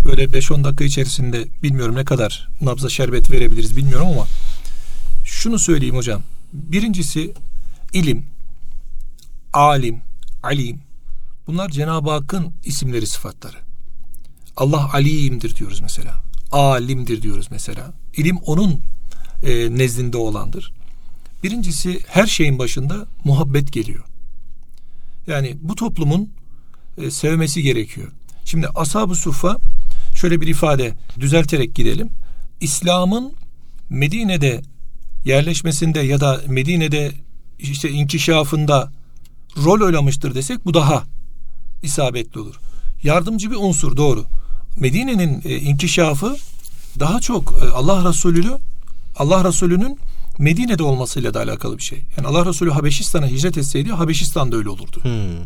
Böyle 0.06 0.24
5-10 0.24 0.64
dakika 0.64 0.84
içerisinde 0.84 1.48
bilmiyorum 1.64 1.96
ne 1.96 2.06
kadar 2.06 2.48
nabza 2.62 2.90
şerbet 2.90 3.32
verebiliriz 3.32 3.78
bilmiyorum 3.78 4.08
ama 4.08 4.26
şunu 5.26 5.60
söyleyeyim 5.60 5.96
hocam. 5.96 6.22
Birincisi 6.54 7.34
ilim, 7.94 8.26
alim, 9.54 10.02
alim. 10.44 10.80
Bunlar 11.52 11.70
Cenab-ı 11.70 12.10
Hakk'ın 12.10 12.54
isimleri, 12.66 13.08
sıfatları. 13.08 13.58
Allah 14.58 14.94
alimdir 14.94 15.56
diyoruz 15.56 15.82
mesela. 15.82 16.22
Alimdir 16.52 17.22
diyoruz 17.22 17.48
mesela. 17.52 17.94
İlim 18.18 18.38
onun 18.38 18.80
e, 19.44 19.78
nezdinde 19.78 20.18
olandır. 20.18 20.74
Birincisi 21.44 22.00
her 22.08 22.28
şeyin 22.28 22.60
başında 22.60 23.06
muhabbet 23.24 23.74
geliyor. 23.74 24.04
Yani 25.28 25.58
bu 25.62 25.76
toplumun 25.76 26.30
e, 26.98 27.12
sevmesi 27.12 27.64
gerekiyor. 27.64 28.08
Şimdi 28.46 28.68
ashab-ı 28.68 29.16
suffa 29.16 29.58
şöyle 30.16 30.42
bir 30.42 30.48
ifade 30.48 30.94
düzelterek 31.20 31.76
gidelim. 31.76 32.10
İslam'ın 32.62 33.34
Medine'de 33.90 34.62
yerleşmesinde 35.26 36.00
ya 36.00 36.20
da 36.20 36.42
Medine'de 36.48 37.12
işte 37.60 37.90
inkişafında 37.90 38.92
rol 39.58 39.82
oynamıştır 39.82 40.36
desek 40.36 40.66
bu 40.66 40.74
daha 40.74 41.04
isabetli 41.84 42.40
olur. 42.40 42.56
Yardımcı 43.04 43.52
bir 43.52 43.56
unsur 43.56 43.98
doğru. 43.98 44.26
Medine'nin 44.78 45.42
e, 45.46 45.56
inkişafı 45.56 46.36
daha 47.00 47.20
çok 47.20 47.54
e, 47.64 47.72
Allah 47.72 48.10
Resulü'nü 48.10 48.58
Allah 49.16 49.44
Resulü'nün 49.44 50.00
Medine'de 50.40 50.84
olmasıyla 50.84 51.34
da 51.34 51.40
alakalı 51.40 51.78
bir 51.78 51.84
şey. 51.84 52.00
Yani 52.18 52.28
Allah 52.28 52.46
Resulü 52.46 52.72
Habeşistan'a 52.72 53.28
hicret 53.28 53.58
etseydi 53.58 53.92
Habeşistan'da 53.92 54.56
öyle 54.56 54.70
olurdu. 54.70 55.00
Hmm. 55.04 55.46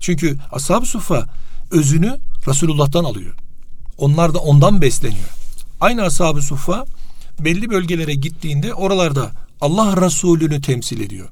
Çünkü 0.00 0.38
ashab-ı 0.52 0.86
suffa 0.86 1.26
özünü 1.70 2.18
Resulullah'tan 2.48 3.04
alıyor. 3.04 3.34
Onlar 3.98 4.34
da 4.34 4.38
ondan 4.38 4.82
besleniyor. 4.82 5.28
Aynı 5.80 6.02
ashab-ı 6.02 6.42
suffa 6.42 6.84
belli 7.40 7.70
bölgelere 7.70 8.14
gittiğinde 8.14 8.74
oralarda 8.74 9.30
Allah 9.60 10.06
Resulü'nü 10.06 10.60
temsil 10.60 11.00
ediyor. 11.00 11.28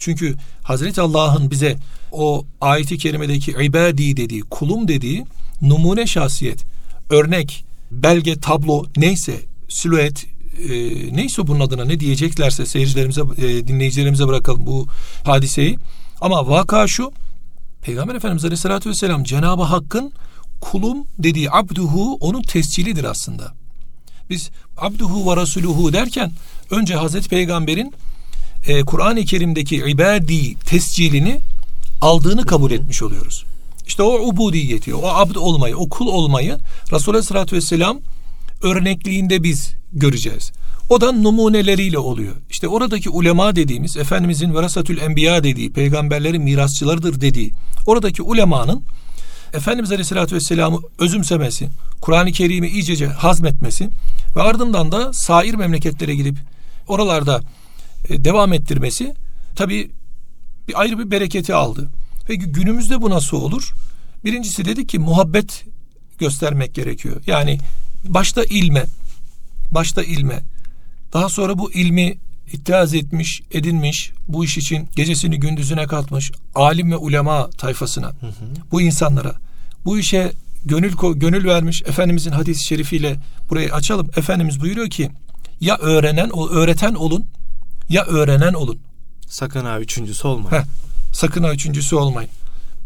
Çünkü 0.00 0.34
Hazreti 0.62 1.00
Allah'ın 1.00 1.50
bize 1.50 1.76
o 2.12 2.44
ayeti 2.60 2.98
kerimedeki 2.98 3.50
ibadi 3.50 4.16
dediği, 4.16 4.40
kulum 4.40 4.88
dediği 4.88 5.26
numune 5.62 6.06
şahsiyet, 6.06 6.64
örnek, 7.10 7.64
belge, 7.90 8.40
tablo 8.40 8.86
neyse, 8.96 9.40
silüet, 9.68 10.26
e, 10.68 10.70
neyse 11.16 11.46
bunun 11.46 11.60
adına 11.60 11.84
ne 11.84 12.00
diyeceklerse 12.00 12.66
seyircilerimize, 12.66 13.20
e, 13.20 13.68
dinleyicilerimize 13.68 14.28
bırakalım 14.28 14.66
bu 14.66 14.86
hadiseyi. 15.24 15.78
Ama 16.20 16.48
vaka 16.48 16.86
şu, 16.86 17.12
Peygamber 17.82 18.14
Efendimiz 18.14 18.44
Aleyhisselatü 18.44 18.90
Vesselam 18.90 19.24
Cenab-ı 19.24 19.62
Hakk'ın 19.62 20.12
kulum 20.60 20.98
dediği 21.18 21.50
abduhu 21.50 22.14
onun 22.14 22.42
tescilidir 22.42 23.04
aslında. 23.04 23.52
Biz 24.30 24.50
abduhu 24.76 25.30
ve 25.30 25.36
rasuluhu 25.36 25.92
derken 25.92 26.32
önce 26.70 26.94
Hazreti 26.94 27.28
Peygamber'in 27.28 27.94
e, 28.66 28.82
Kur'an-ı 28.82 29.24
Kerim'deki 29.24 29.76
ibadi 29.76 30.54
tescilini 30.54 31.40
aldığını 32.00 32.46
kabul 32.46 32.70
etmiş 32.70 33.02
oluyoruz. 33.02 33.44
İşte 33.86 34.02
o 34.02 34.28
ubudiyeti, 34.28 34.94
o 34.94 35.08
abd 35.08 35.34
olmayı, 35.34 35.76
o 35.76 35.88
kul 35.88 36.06
olmayı 36.06 36.58
Resulullah 36.92 37.08
Aleyhisselatü 37.08 37.56
Vesselam 37.56 38.00
örnekliğinde 38.62 39.42
biz 39.42 39.72
göreceğiz. 39.92 40.52
O 40.88 41.00
da 41.00 41.12
numuneleriyle 41.12 41.98
oluyor. 41.98 42.34
İşte 42.50 42.68
oradaki 42.68 43.10
ulema 43.10 43.56
dediğimiz, 43.56 43.96
Efendimizin 43.96 44.54
verasatül 44.54 44.98
enbiya 44.98 45.44
dediği, 45.44 45.72
peygamberlerin 45.72 46.42
mirasçılarıdır 46.42 47.20
dediği, 47.20 47.52
oradaki 47.86 48.22
ulemanın 48.22 48.82
Efendimiz 49.54 49.90
Aleyhisselatü 49.90 50.34
Vesselam'ı 50.34 50.78
özümsemesi, 50.98 51.68
Kur'an-ı 52.00 52.32
Kerim'i 52.32 52.68
iyicece 52.68 53.06
hazmetmesi 53.06 53.88
ve 54.36 54.42
ardından 54.42 54.92
da 54.92 55.12
sair 55.12 55.54
memleketlere 55.54 56.14
gidip 56.14 56.36
oralarda 56.88 57.40
devam 58.10 58.52
ettirmesi 58.52 59.14
tabi 59.56 59.90
bir 60.68 60.80
ayrı 60.80 60.98
bir 60.98 61.10
bereketi 61.10 61.54
aldı. 61.54 61.90
Peki 62.26 62.46
günümüzde 62.46 63.02
bu 63.02 63.10
nasıl 63.10 63.36
olur? 63.36 63.72
Birincisi 64.24 64.64
dedik 64.64 64.88
ki 64.88 64.98
muhabbet 64.98 65.64
göstermek 66.18 66.74
gerekiyor. 66.74 67.22
Yani 67.26 67.58
başta 68.04 68.44
ilme, 68.44 68.84
başta 69.70 70.02
ilme, 70.02 70.40
daha 71.12 71.28
sonra 71.28 71.58
bu 71.58 71.72
ilmi 71.72 72.18
ittihaz 72.52 72.94
etmiş, 72.94 73.42
edinmiş, 73.52 74.12
bu 74.28 74.44
iş 74.44 74.58
için 74.58 74.88
gecesini 74.96 75.40
gündüzüne 75.40 75.86
katmış 75.86 76.32
alim 76.54 76.92
ve 76.92 76.96
ulema 76.96 77.50
tayfasına, 77.50 78.12
bu 78.70 78.80
insanlara, 78.80 79.34
bu 79.84 79.98
işe 79.98 80.32
gönül 80.64 80.92
gönül 81.14 81.44
vermiş 81.44 81.82
Efendimizin 81.86 82.30
hadis-i 82.30 82.64
şerifiyle 82.64 83.16
burayı 83.50 83.74
açalım. 83.74 84.10
Efendimiz 84.16 84.60
buyuruyor 84.60 84.90
ki 84.90 85.10
ya 85.60 85.78
öğrenen, 85.78 86.30
öğreten 86.50 86.94
olun 86.94 87.24
ya 87.90 88.04
öğrenen 88.04 88.52
olun. 88.52 88.78
Sakın 89.26 89.64
ha 89.64 89.80
üçüncüsü 89.80 90.28
olmayın. 90.28 90.50
Heh, 90.50 90.64
sakın 91.12 91.42
ha 91.42 91.52
üçüncüsü 91.52 91.96
olmayın. 91.96 92.30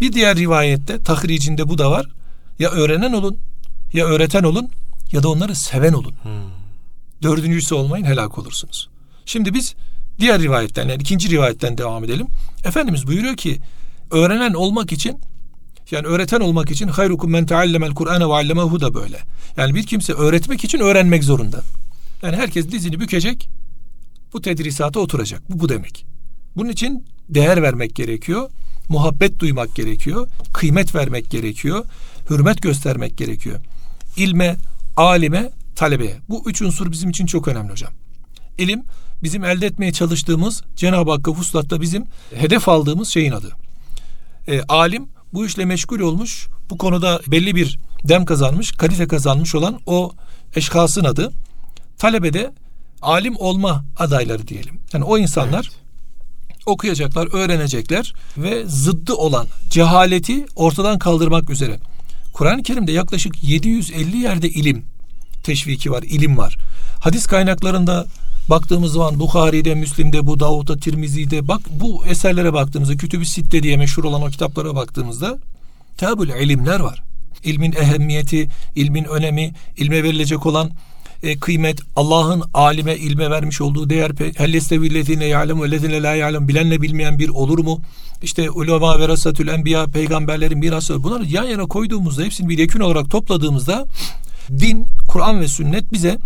Bir 0.00 0.12
diğer 0.12 0.36
rivayette 0.36 1.02
tahricinde 1.02 1.68
bu 1.68 1.78
da 1.78 1.90
var. 1.90 2.06
Ya 2.58 2.70
öğrenen 2.70 3.12
olun, 3.12 3.38
ya 3.92 4.06
öğreten 4.06 4.42
olun 4.42 4.68
ya 5.12 5.22
da 5.22 5.28
onları 5.28 5.54
seven 5.54 5.92
olun. 5.92 6.14
Hmm. 6.22 6.32
Dördüncüsü 7.22 7.74
olmayın 7.74 8.04
helak 8.04 8.38
olursunuz. 8.38 8.88
Şimdi 9.26 9.54
biz 9.54 9.74
diğer 10.18 10.42
rivayetten 10.42 10.88
yani 10.88 11.02
ikinci 11.02 11.30
rivayetten 11.30 11.78
devam 11.78 12.04
edelim. 12.04 12.26
Efendimiz 12.64 13.06
buyuruyor 13.06 13.36
ki 13.36 13.60
öğrenen 14.10 14.54
olmak 14.54 14.92
için 14.92 15.20
yani 15.90 16.06
öğreten 16.06 16.40
olmak 16.40 16.70
için 16.70 16.88
hayrukum 16.88 17.30
men 17.30 17.46
teallemel 17.46 17.94
Kur'ane 17.94 18.28
ve 18.28 18.32
allemehu 18.32 18.80
da 18.80 18.94
böyle. 18.94 19.18
Yani 19.56 19.74
bir 19.74 19.86
kimse 19.86 20.12
öğretmek 20.12 20.64
için 20.64 20.78
öğrenmek 20.78 21.24
zorunda. 21.24 21.62
Yani 22.22 22.36
herkes 22.36 22.70
dizini 22.70 23.00
bükecek, 23.00 23.48
bu 24.34 24.42
tedrisata 24.42 25.00
oturacak. 25.00 25.42
Bu 25.50 25.60
bu 25.60 25.68
demek. 25.68 26.06
Bunun 26.56 26.68
için 26.68 27.04
değer 27.28 27.62
vermek 27.62 27.94
gerekiyor, 27.94 28.50
muhabbet 28.88 29.38
duymak 29.38 29.74
gerekiyor, 29.74 30.28
kıymet 30.52 30.94
vermek 30.94 31.30
gerekiyor, 31.30 31.84
hürmet 32.30 32.62
göstermek 32.62 33.16
gerekiyor. 33.16 33.60
İlme, 34.16 34.56
alime, 34.96 35.50
talebeye. 35.76 36.16
Bu 36.28 36.42
üç 36.46 36.62
unsur 36.62 36.92
bizim 36.92 37.10
için 37.10 37.26
çok 37.26 37.48
önemli 37.48 37.72
hocam. 37.72 37.92
İlim 38.58 38.82
bizim 39.22 39.44
elde 39.44 39.66
etmeye 39.66 39.92
çalıştığımız 39.92 40.62
Cenab-ı 40.76 41.10
Hakk'a 41.10 41.30
vuslatta 41.30 41.80
bizim 41.80 42.04
hedef 42.34 42.68
aldığımız 42.68 43.08
şeyin 43.08 43.32
adı. 43.32 43.52
E, 44.48 44.62
alim 44.62 45.08
bu 45.32 45.46
işle 45.46 45.64
meşgul 45.64 46.00
olmuş, 46.00 46.48
bu 46.70 46.78
konuda 46.78 47.20
belli 47.26 47.54
bir 47.54 47.78
dem 48.04 48.24
kazanmış, 48.24 48.72
kalite 48.72 49.08
kazanmış 49.08 49.54
olan 49.54 49.80
o 49.86 50.12
eşkasın 50.56 51.04
adı 51.04 51.32
talebede 51.98 52.52
alim 53.04 53.36
olma 53.36 53.84
adayları 53.96 54.48
diyelim. 54.48 54.80
Yani 54.92 55.04
o 55.04 55.18
insanlar 55.18 55.70
evet. 55.72 56.58
okuyacaklar, 56.66 57.28
öğrenecekler 57.32 58.14
ve 58.36 58.64
zıddı 58.66 59.14
olan 59.14 59.46
cehaleti 59.70 60.46
ortadan 60.56 60.98
kaldırmak 60.98 61.50
üzere. 61.50 61.78
Kur'an-ı 62.32 62.62
Kerim'de 62.62 62.92
yaklaşık 62.92 63.44
750 63.44 64.16
yerde 64.16 64.48
ilim 64.48 64.84
teşviki 65.42 65.90
var, 65.90 66.02
ilim 66.02 66.38
var. 66.38 66.56
Hadis 67.00 67.26
kaynaklarında 67.26 68.06
baktığımız 68.48 68.92
zaman 68.92 69.20
Bukhari'de, 69.20 69.74
Müslim'de, 69.74 70.26
bu 70.26 70.40
Davud'da, 70.40 70.76
Tirmizi'de 70.76 71.48
bak 71.48 71.60
bu 71.70 72.06
eserlere 72.06 72.52
baktığımızda 72.52 72.96
Kütüb-i 72.96 73.26
Sitte 73.26 73.62
diye 73.62 73.76
meşhur 73.76 74.04
olan 74.04 74.22
o 74.22 74.26
kitaplara 74.26 74.74
baktığımızda 74.74 75.38
tabul 75.96 76.28
ilimler 76.28 76.80
var. 76.80 77.02
İlmin 77.44 77.72
ehemmiyeti, 77.72 78.48
ilmin 78.74 79.04
önemi, 79.04 79.52
ilme 79.76 80.02
verilecek 80.02 80.46
olan 80.46 80.70
e, 81.24 81.38
kıymet, 81.38 81.80
Allah'ın 81.96 82.42
alime 82.54 82.96
ilme 82.96 83.30
vermiş 83.30 83.60
olduğu 83.60 83.90
değer 83.90 84.10
hellestevillezine 84.36 85.24
ya'lem 85.24 85.62
ve 85.62 85.70
lezine 85.70 86.02
la 86.02 86.14
ya'lem 86.14 86.48
bilenle 86.48 86.82
bilmeyen 86.82 87.18
bir 87.18 87.28
olur 87.28 87.58
mu? 87.58 87.80
İşte 88.22 88.50
ulema 88.50 89.00
ve 89.00 89.08
rasatül 89.08 89.48
enbiya 89.48 89.86
peygamberlerin 89.86 90.58
mirası 90.58 91.02
bunları 91.02 91.24
yan 91.26 91.44
yana 91.44 91.66
koyduğumuzda 91.66 92.22
hepsini 92.22 92.48
bir 92.48 92.58
yekün 92.58 92.80
olarak 92.80 93.10
topladığımızda 93.10 93.86
din, 94.50 94.86
Kur'an 95.08 95.40
ve 95.40 95.48
sünnet 95.48 95.92
bize 95.92 96.18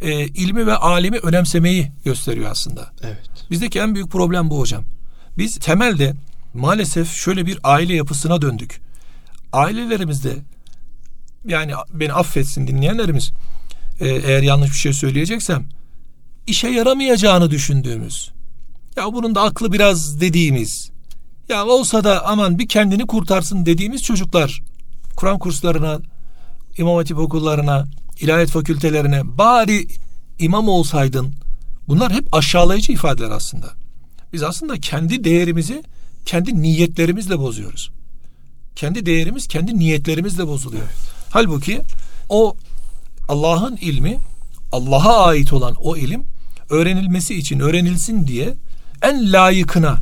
e, 0.00 0.26
ilmi 0.26 0.66
ve 0.66 0.76
alimi 0.76 1.18
önemsemeyi 1.18 1.92
gösteriyor 2.04 2.50
aslında. 2.50 2.90
Evet. 3.02 3.30
Bizdeki 3.50 3.78
en 3.78 3.94
büyük 3.94 4.10
problem 4.10 4.50
bu 4.50 4.58
hocam. 4.58 4.84
Biz 5.38 5.56
temelde 5.56 6.14
maalesef 6.54 7.12
şöyle 7.12 7.46
bir 7.46 7.58
aile 7.64 7.94
yapısına 7.94 8.42
döndük. 8.42 8.80
Ailelerimizde 9.52 10.36
yani 11.44 11.72
beni 11.94 12.12
affetsin 12.12 12.66
dinleyenlerimiz 12.66 13.32
e, 14.00 14.08
eğer 14.08 14.42
yanlış 14.42 14.70
bir 14.70 14.76
şey 14.76 14.92
söyleyeceksem 14.92 15.68
işe 16.46 16.68
yaramayacağını 16.68 17.50
düşündüğümüz 17.50 18.30
ya 18.96 19.12
bunun 19.12 19.34
da 19.34 19.42
aklı 19.42 19.72
biraz 19.72 20.20
dediğimiz 20.20 20.90
ya 21.48 21.66
olsa 21.66 22.04
da 22.04 22.26
aman 22.26 22.58
bir 22.58 22.68
kendini 22.68 23.06
kurtarsın 23.06 23.66
dediğimiz 23.66 24.02
çocuklar 24.02 24.62
Kur'an 25.16 25.38
kurslarına 25.38 25.98
İmam 26.78 26.96
Hatip 26.96 27.18
okullarına 27.18 27.86
ilahiyat 28.20 28.50
fakültelerine 28.50 29.38
bari 29.38 29.86
imam 30.38 30.68
olsaydın 30.68 31.34
bunlar 31.88 32.12
hep 32.12 32.34
aşağılayıcı 32.34 32.92
ifadeler 32.92 33.30
aslında. 33.30 33.66
Biz 34.32 34.42
aslında 34.42 34.80
kendi 34.80 35.24
değerimizi 35.24 35.82
kendi 36.26 36.62
niyetlerimizle 36.62 37.38
bozuyoruz. 37.38 37.90
Kendi 38.76 39.06
değerimiz 39.06 39.46
kendi 39.48 39.78
niyetlerimizle 39.78 40.46
bozuluyor. 40.46 40.82
Evet. 40.82 40.96
Halbuki 41.30 41.80
o 42.28 42.56
Allah'ın 43.28 43.76
ilmi 43.76 44.18
Allah'a 44.72 45.26
ait 45.26 45.52
olan 45.52 45.74
o 45.82 45.96
ilim 45.96 46.24
öğrenilmesi 46.70 47.34
için 47.34 47.60
öğrenilsin 47.60 48.26
diye 48.26 48.54
en 49.02 49.32
layıkına, 49.32 49.98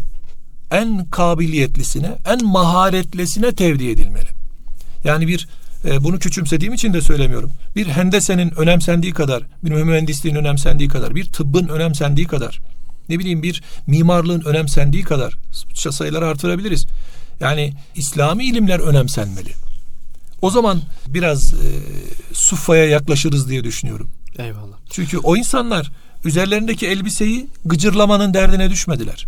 en 0.71 1.07
kabiliyetlisine, 1.11 2.19
en 2.33 2.45
maharetlisine 2.45 3.55
tevdi 3.55 3.89
edilmeli. 3.89 4.29
Yani 5.05 5.29
bir 5.29 5.49
e, 5.85 6.05
bunu 6.05 6.19
küçümsediğim 6.19 6.75
için 6.75 6.93
de 6.93 7.01
söylemiyorum. 7.01 7.51
Bir 7.77 7.87
hendesenin 7.87 8.51
önemsendiği 8.51 9.13
kadar, 9.13 9.43
bir 9.65 9.71
mühendisliğin 9.71 10.37
önemsendiği 10.37 10.89
kadar, 10.89 11.15
bir 11.15 11.25
tıbbın 11.25 11.69
önemsendiği 11.69 12.27
kadar, 12.27 12.61
ne 13.09 13.19
bileyim 13.19 13.43
bir 13.43 13.63
mimarlığın 13.87 14.43
önemsendiği 14.45 15.03
kadar 15.03 15.35
sayıları 15.75 16.27
artırabiliriz. 16.27 16.87
Yani 17.41 17.73
İslami 17.95 18.45
ilimler 18.45 18.81
önemsenmeli. 18.81 19.64
O 20.45 20.51
zaman 20.51 20.81
biraz 21.09 21.55
e, 21.55 21.69
sufaya 22.33 22.85
yaklaşırız 22.85 23.49
diye 23.49 23.65
düşünüyorum. 23.65 24.11
Eyvallah. 24.39 24.77
Çünkü 24.91 25.19
o 25.19 25.37
insanlar 25.37 25.93
üzerlerindeki 26.25 26.87
elbiseyi 26.87 27.47
gıcırlamanın 27.65 28.35
derdine 28.35 28.71
düşmediler. 28.71 29.27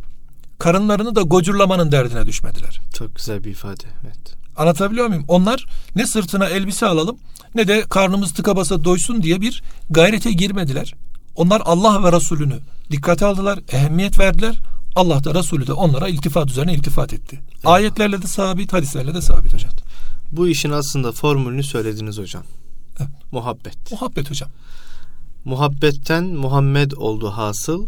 Karınlarını 0.58 1.14
da 1.14 1.22
gocurlamanın 1.22 1.92
derdine 1.92 2.26
düşmediler. 2.26 2.80
Çok 2.94 3.16
güzel 3.16 3.44
bir 3.44 3.50
ifade. 3.50 3.84
Evet. 4.04 4.36
Anlatabiliyor 4.56 5.06
muyum? 5.06 5.24
Onlar 5.28 5.66
ne 5.94 6.06
sırtına 6.06 6.46
elbise 6.46 6.86
alalım 6.86 7.18
ne 7.54 7.68
de 7.68 7.82
karnımız 7.82 8.34
tıka 8.34 8.56
basa 8.56 8.84
doysun 8.84 9.22
diye 9.22 9.40
bir 9.40 9.62
gayrete 9.90 10.32
girmediler. 10.32 10.94
Onlar 11.36 11.62
Allah 11.64 12.04
ve 12.04 12.16
Resulünü 12.16 12.58
dikkate 12.90 13.26
aldılar, 13.26 13.58
ehemmiyet 13.72 14.18
verdiler. 14.18 14.58
Allah 14.96 15.24
da 15.24 15.34
Resulü 15.34 15.66
de 15.66 15.72
onlara 15.72 16.08
iltifat 16.08 16.50
üzerine 16.50 16.74
iltifat 16.74 17.12
etti. 17.12 17.40
Ayetlerle 17.64 18.22
de 18.22 18.26
sabit, 18.26 18.72
hadislerle 18.72 19.14
de 19.14 19.22
sabit 19.22 19.54
hocam. 19.54 19.70
Bu 20.32 20.48
işin 20.48 20.70
aslında 20.70 21.12
formülünü 21.12 21.62
söylediniz 21.62 22.18
hocam. 22.18 22.42
Evet. 22.98 23.08
Muhabbet. 23.32 23.92
Muhabbet 23.92 24.30
hocam. 24.30 24.48
Muhabbetten 25.44 26.24
Muhammed 26.24 26.92
oldu 26.92 27.30
hasıl. 27.30 27.86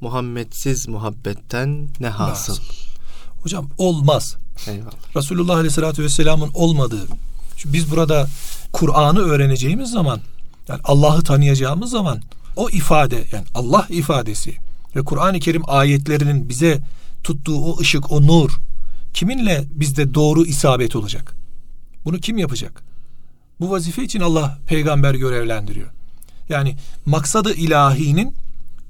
Muhammedsiz 0.00 0.88
muhabbetten 0.88 1.88
ne 2.00 2.08
hasıl? 2.08 2.52
hasıl. 2.52 2.64
Hocam 3.42 3.70
olmaz. 3.78 4.36
Eyvallah. 4.66 5.16
Resulullah 5.16 5.56
Aleyhisselatü 5.56 6.02
Vesselam'ın 6.02 6.50
olmadığı. 6.54 7.06
Şimdi 7.56 7.74
biz 7.74 7.90
burada 7.90 8.26
Kur'an'ı 8.72 9.18
öğreneceğimiz 9.18 9.90
zaman 9.90 10.20
yani 10.68 10.80
Allah'ı 10.84 11.22
tanıyacağımız 11.22 11.90
zaman 11.90 12.20
o 12.56 12.70
ifade 12.70 13.24
yani 13.32 13.44
Allah 13.54 13.86
ifadesi 13.90 14.54
ve 14.96 15.02
Kur'an-ı 15.02 15.40
Kerim 15.40 15.62
ayetlerinin 15.66 16.48
bize 16.48 16.80
tuttuğu 17.24 17.64
o 17.64 17.80
ışık, 17.80 18.12
o 18.12 18.26
nur 18.26 18.60
kiminle 19.14 19.64
bizde 19.70 20.14
doğru 20.14 20.46
isabet 20.46 20.96
olacak? 20.96 21.43
Bunu 22.04 22.18
kim 22.18 22.38
yapacak? 22.38 22.82
Bu 23.60 23.70
vazife 23.70 24.02
için 24.04 24.20
Allah 24.20 24.58
peygamber 24.66 25.14
görevlendiriyor. 25.14 25.88
Yani 26.48 26.76
maksadı 27.06 27.54
ilahinin, 27.54 28.34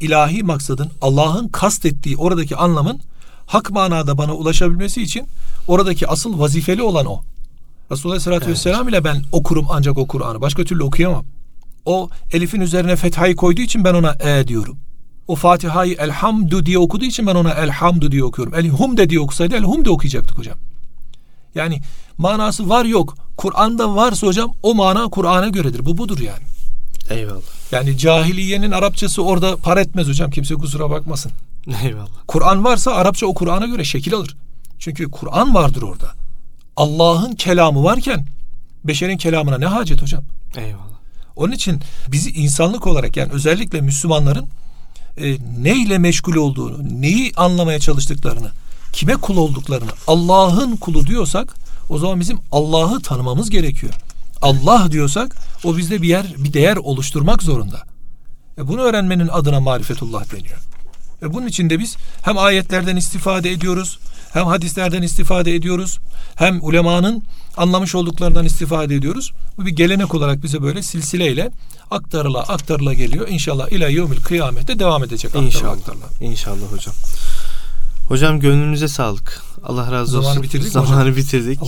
ilahi 0.00 0.42
maksadın 0.42 0.90
Allah'ın 1.00 1.48
kastettiği 1.48 2.16
oradaki 2.16 2.56
anlamın 2.56 3.00
hak 3.46 3.70
manada 3.70 4.18
bana 4.18 4.34
ulaşabilmesi 4.34 5.02
için 5.02 5.26
oradaki 5.68 6.08
asıl 6.08 6.38
vazifeli 6.38 6.82
olan 6.82 7.06
o. 7.06 7.22
Resulullah 7.92 8.14
Aleyhisselatü 8.14 8.44
evet. 8.44 8.54
Vesselam 8.54 8.88
ile 8.88 9.04
ben 9.04 9.22
okurum 9.32 9.66
ancak 9.68 9.98
o 9.98 10.06
Kur'an'ı. 10.06 10.40
Başka 10.40 10.64
türlü 10.64 10.82
okuyamam. 10.82 11.24
O 11.84 12.10
elifin 12.32 12.60
üzerine 12.60 12.96
fethayı 12.96 13.36
koyduğu 13.36 13.62
için 13.62 13.84
ben 13.84 13.94
ona 13.94 14.16
e 14.20 14.48
diyorum. 14.48 14.78
O 15.28 15.34
Fatiha'yı 15.34 15.96
elhamdü 15.98 16.66
diye 16.66 16.78
okuduğu 16.78 17.04
için 17.04 17.26
ben 17.26 17.34
ona 17.34 17.50
elhamdü 17.50 18.12
diye 18.12 18.24
okuyorum. 18.24 18.54
Elhum 18.54 18.96
de 18.96 19.10
diye 19.10 19.20
okusaydı 19.20 19.56
elhum 19.56 19.84
de 19.84 19.90
okuyacaktık 19.90 20.38
hocam. 20.38 20.58
Yani 21.54 21.80
manası 22.18 22.68
var 22.68 22.84
yok. 22.84 23.16
Kur'an'da 23.36 23.96
varsa 23.96 24.26
hocam 24.26 24.52
o 24.62 24.74
mana 24.74 25.08
Kur'an'a 25.08 25.48
göredir. 25.48 25.86
Bu 25.86 25.98
budur 25.98 26.18
yani. 26.18 26.42
Eyvallah. 27.10 27.40
Yani 27.72 27.98
cahiliyenin 27.98 28.70
Arapçası 28.70 29.22
orada 29.22 29.56
par 29.56 29.76
etmez 29.76 30.08
hocam. 30.08 30.30
Kimse 30.30 30.54
kusura 30.54 30.90
bakmasın. 30.90 31.32
Eyvallah. 31.82 32.08
Kur'an 32.26 32.64
varsa 32.64 32.92
Arapça 32.92 33.26
o 33.26 33.34
Kur'an'a 33.34 33.66
göre 33.66 33.84
şekil 33.84 34.14
alır. 34.14 34.36
Çünkü 34.78 35.10
Kur'an 35.10 35.54
vardır 35.54 35.82
orada. 35.82 36.12
Allah'ın 36.76 37.32
kelamı 37.34 37.84
varken 37.84 38.26
beşerin 38.84 39.16
kelamına 39.16 39.58
ne 39.58 39.66
hacet 39.66 40.02
hocam? 40.02 40.24
Eyvallah. 40.56 40.94
Onun 41.36 41.52
için 41.52 41.80
bizi 42.08 42.30
insanlık 42.30 42.86
olarak 42.86 43.16
yani 43.16 43.32
özellikle 43.32 43.80
Müslümanların 43.80 44.46
e, 45.16 45.36
neyle 45.58 45.98
meşgul 45.98 46.34
olduğunu, 46.34 47.00
neyi 47.00 47.32
anlamaya 47.36 47.80
çalıştıklarını, 47.80 48.50
kime 48.92 49.16
kul 49.16 49.36
olduklarını, 49.36 49.90
Allah'ın 50.06 50.76
kulu 50.76 51.06
diyorsak 51.06 51.54
o 51.88 51.98
zaman 51.98 52.20
bizim 52.20 52.38
Allah'ı 52.52 53.00
tanımamız 53.00 53.50
gerekiyor. 53.50 53.92
Allah 54.42 54.88
diyorsak 54.90 55.36
o 55.64 55.76
bizde 55.76 56.02
bir 56.02 56.08
yer, 56.08 56.26
bir 56.38 56.52
değer 56.52 56.76
oluşturmak 56.76 57.42
zorunda. 57.42 57.82
E 58.58 58.68
bunu 58.68 58.80
öğrenmenin 58.80 59.28
adına 59.28 59.60
marifetullah 59.60 60.32
deniyor. 60.32 60.58
Ve 61.22 61.34
bunun 61.34 61.46
için 61.46 61.70
de 61.70 61.78
biz 61.78 61.96
hem 62.22 62.38
ayetlerden 62.38 62.96
istifade 62.96 63.50
ediyoruz, 63.50 63.98
hem 64.32 64.46
hadislerden 64.46 65.02
istifade 65.02 65.54
ediyoruz, 65.54 65.98
hem 66.34 66.64
ulemanın 66.64 67.22
anlamış 67.56 67.94
olduklarından 67.94 68.44
istifade 68.44 68.94
ediyoruz. 68.94 69.32
Bu 69.58 69.66
bir 69.66 69.70
gelenek 69.70 70.14
olarak 70.14 70.42
bize 70.42 70.62
böyle 70.62 70.82
silsileyle 70.82 71.50
aktarıla 71.90 72.42
aktarıla 72.42 72.92
geliyor. 72.94 73.28
İnşallah 73.28 73.68
ila 73.68 73.88
yevmil 73.88 74.20
kıyamette 74.22 74.78
devam 74.78 75.04
edecek 75.04 75.28
aktarıla 75.28 75.46
İnşallah. 75.46 75.72
aktarıla. 75.72 76.06
İnşallah 76.20 76.72
hocam. 76.72 76.94
Hocam 78.08 78.40
gönlünüze 78.40 78.88
sağlık. 78.88 79.42
Allah 79.64 79.92
razı 79.92 80.18
olsun. 80.18 80.28
Zamanı 80.28 80.42
bitirdik 80.42 80.72
Zamanı 80.72 81.00
hocam? 81.00 81.16
bitirdik. 81.16 81.60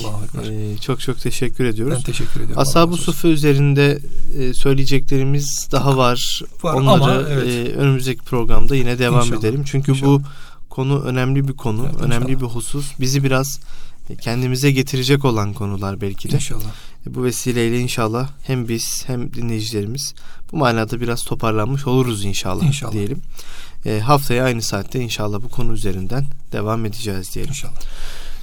Ee, 0.49 0.79
çok 0.79 1.01
çok 1.01 1.21
teşekkür 1.21 1.65
ediyoruz. 1.65 1.95
Ben 1.97 2.03
teşekkür 2.03 2.41
ediyorum. 2.41 2.59
Ashab-ı 2.59 2.97
Sufi 2.97 3.29
üzerinde 3.29 4.01
e, 4.39 4.55
söyleyeceklerimiz 4.55 5.69
daha 5.73 5.97
var. 5.97 6.43
var 6.63 6.75
Onları 6.75 7.03
ama, 7.03 7.23
evet. 7.31 7.69
e, 7.69 7.73
önümüzdeki 7.75 8.25
programda 8.25 8.77
yine 8.77 8.99
devam 8.99 9.21
İnşallah. 9.21 9.39
edelim. 9.41 9.65
Çünkü 9.67 9.93
İnşallah. 9.93 10.11
bu 10.11 10.23
konu 10.71 11.01
önemli 11.03 11.49
bir 11.49 11.53
konu, 11.53 11.87
evet, 11.91 12.01
önemli 12.03 12.33
inşallah. 12.33 12.51
bir 12.51 12.55
husus. 12.55 12.87
Bizi 13.01 13.25
biraz 13.25 13.61
kendimize 14.21 14.71
getirecek 14.71 15.25
olan 15.25 15.53
konular 15.53 16.01
belki 16.01 16.31
de. 16.31 16.35
İnşallah. 16.35 16.71
E, 17.07 17.15
bu 17.15 17.25
vesileyle 17.25 17.81
inşallah 17.81 18.29
hem 18.43 18.69
biz 18.69 19.05
hem 19.07 19.33
dinleyicilerimiz 19.35 20.15
bu 20.53 20.57
manada 20.57 21.01
biraz 21.01 21.25
toparlanmış 21.25 21.87
oluruz 21.87 22.25
inşallah, 22.25 22.63
inşallah. 22.65 22.93
diyelim. 22.93 23.19
E, 23.87 24.01
haftaya 24.01 24.45
aynı 24.45 24.63
saatte 24.63 25.01
inşallah 25.01 25.43
bu 25.43 25.49
konu 25.49 25.73
üzerinden 25.73 26.25
devam 26.53 26.85
edeceğiz 26.85 27.35
diyelim. 27.35 27.51
İnşallah. 27.51 27.81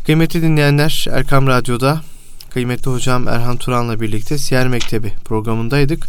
Kıymetli 0.05 0.41
dinleyenler 0.41 1.05
Erkam 1.11 1.47
Radyo'da 1.47 2.01
kıymetli 2.49 2.91
hocam 2.91 3.27
Erhan 3.27 3.57
Turan'la 3.57 4.01
birlikte 4.01 4.37
Siyer 4.37 4.67
Mektebi 4.67 5.13
programındaydık. 5.25 6.07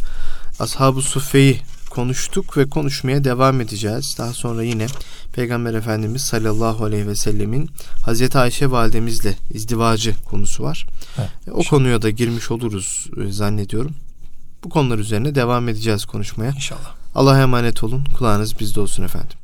Ashab-ı 0.58 1.02
Suffe'yi 1.02 1.60
konuştuk 1.90 2.56
ve 2.56 2.68
konuşmaya 2.68 3.24
devam 3.24 3.60
edeceğiz. 3.60 4.14
Daha 4.18 4.32
sonra 4.32 4.62
yine 4.62 4.86
Peygamber 5.32 5.74
Efendimiz 5.74 6.22
sallallahu 6.22 6.84
aleyhi 6.84 7.08
ve 7.08 7.14
sellemin 7.14 7.70
Hazreti 8.04 8.38
Ayşe 8.38 8.70
validemizle 8.70 9.34
izdivacı 9.50 10.14
konusu 10.24 10.62
var. 10.62 10.86
Evet. 11.18 11.30
O 11.52 11.62
konuya 11.62 12.02
da 12.02 12.10
girmiş 12.10 12.50
oluruz 12.50 13.06
e, 13.24 13.32
zannediyorum. 13.32 13.94
Bu 14.64 14.68
konular 14.68 14.98
üzerine 14.98 15.34
devam 15.34 15.68
edeceğiz 15.68 16.04
konuşmaya. 16.04 16.50
İnşallah. 16.50 17.03
Allah'a 17.14 17.40
emanet 17.40 17.84
olun. 17.84 18.04
Kulağınız 18.18 18.60
bizde 18.60 18.80
olsun 18.80 19.04
efendim. 19.04 19.36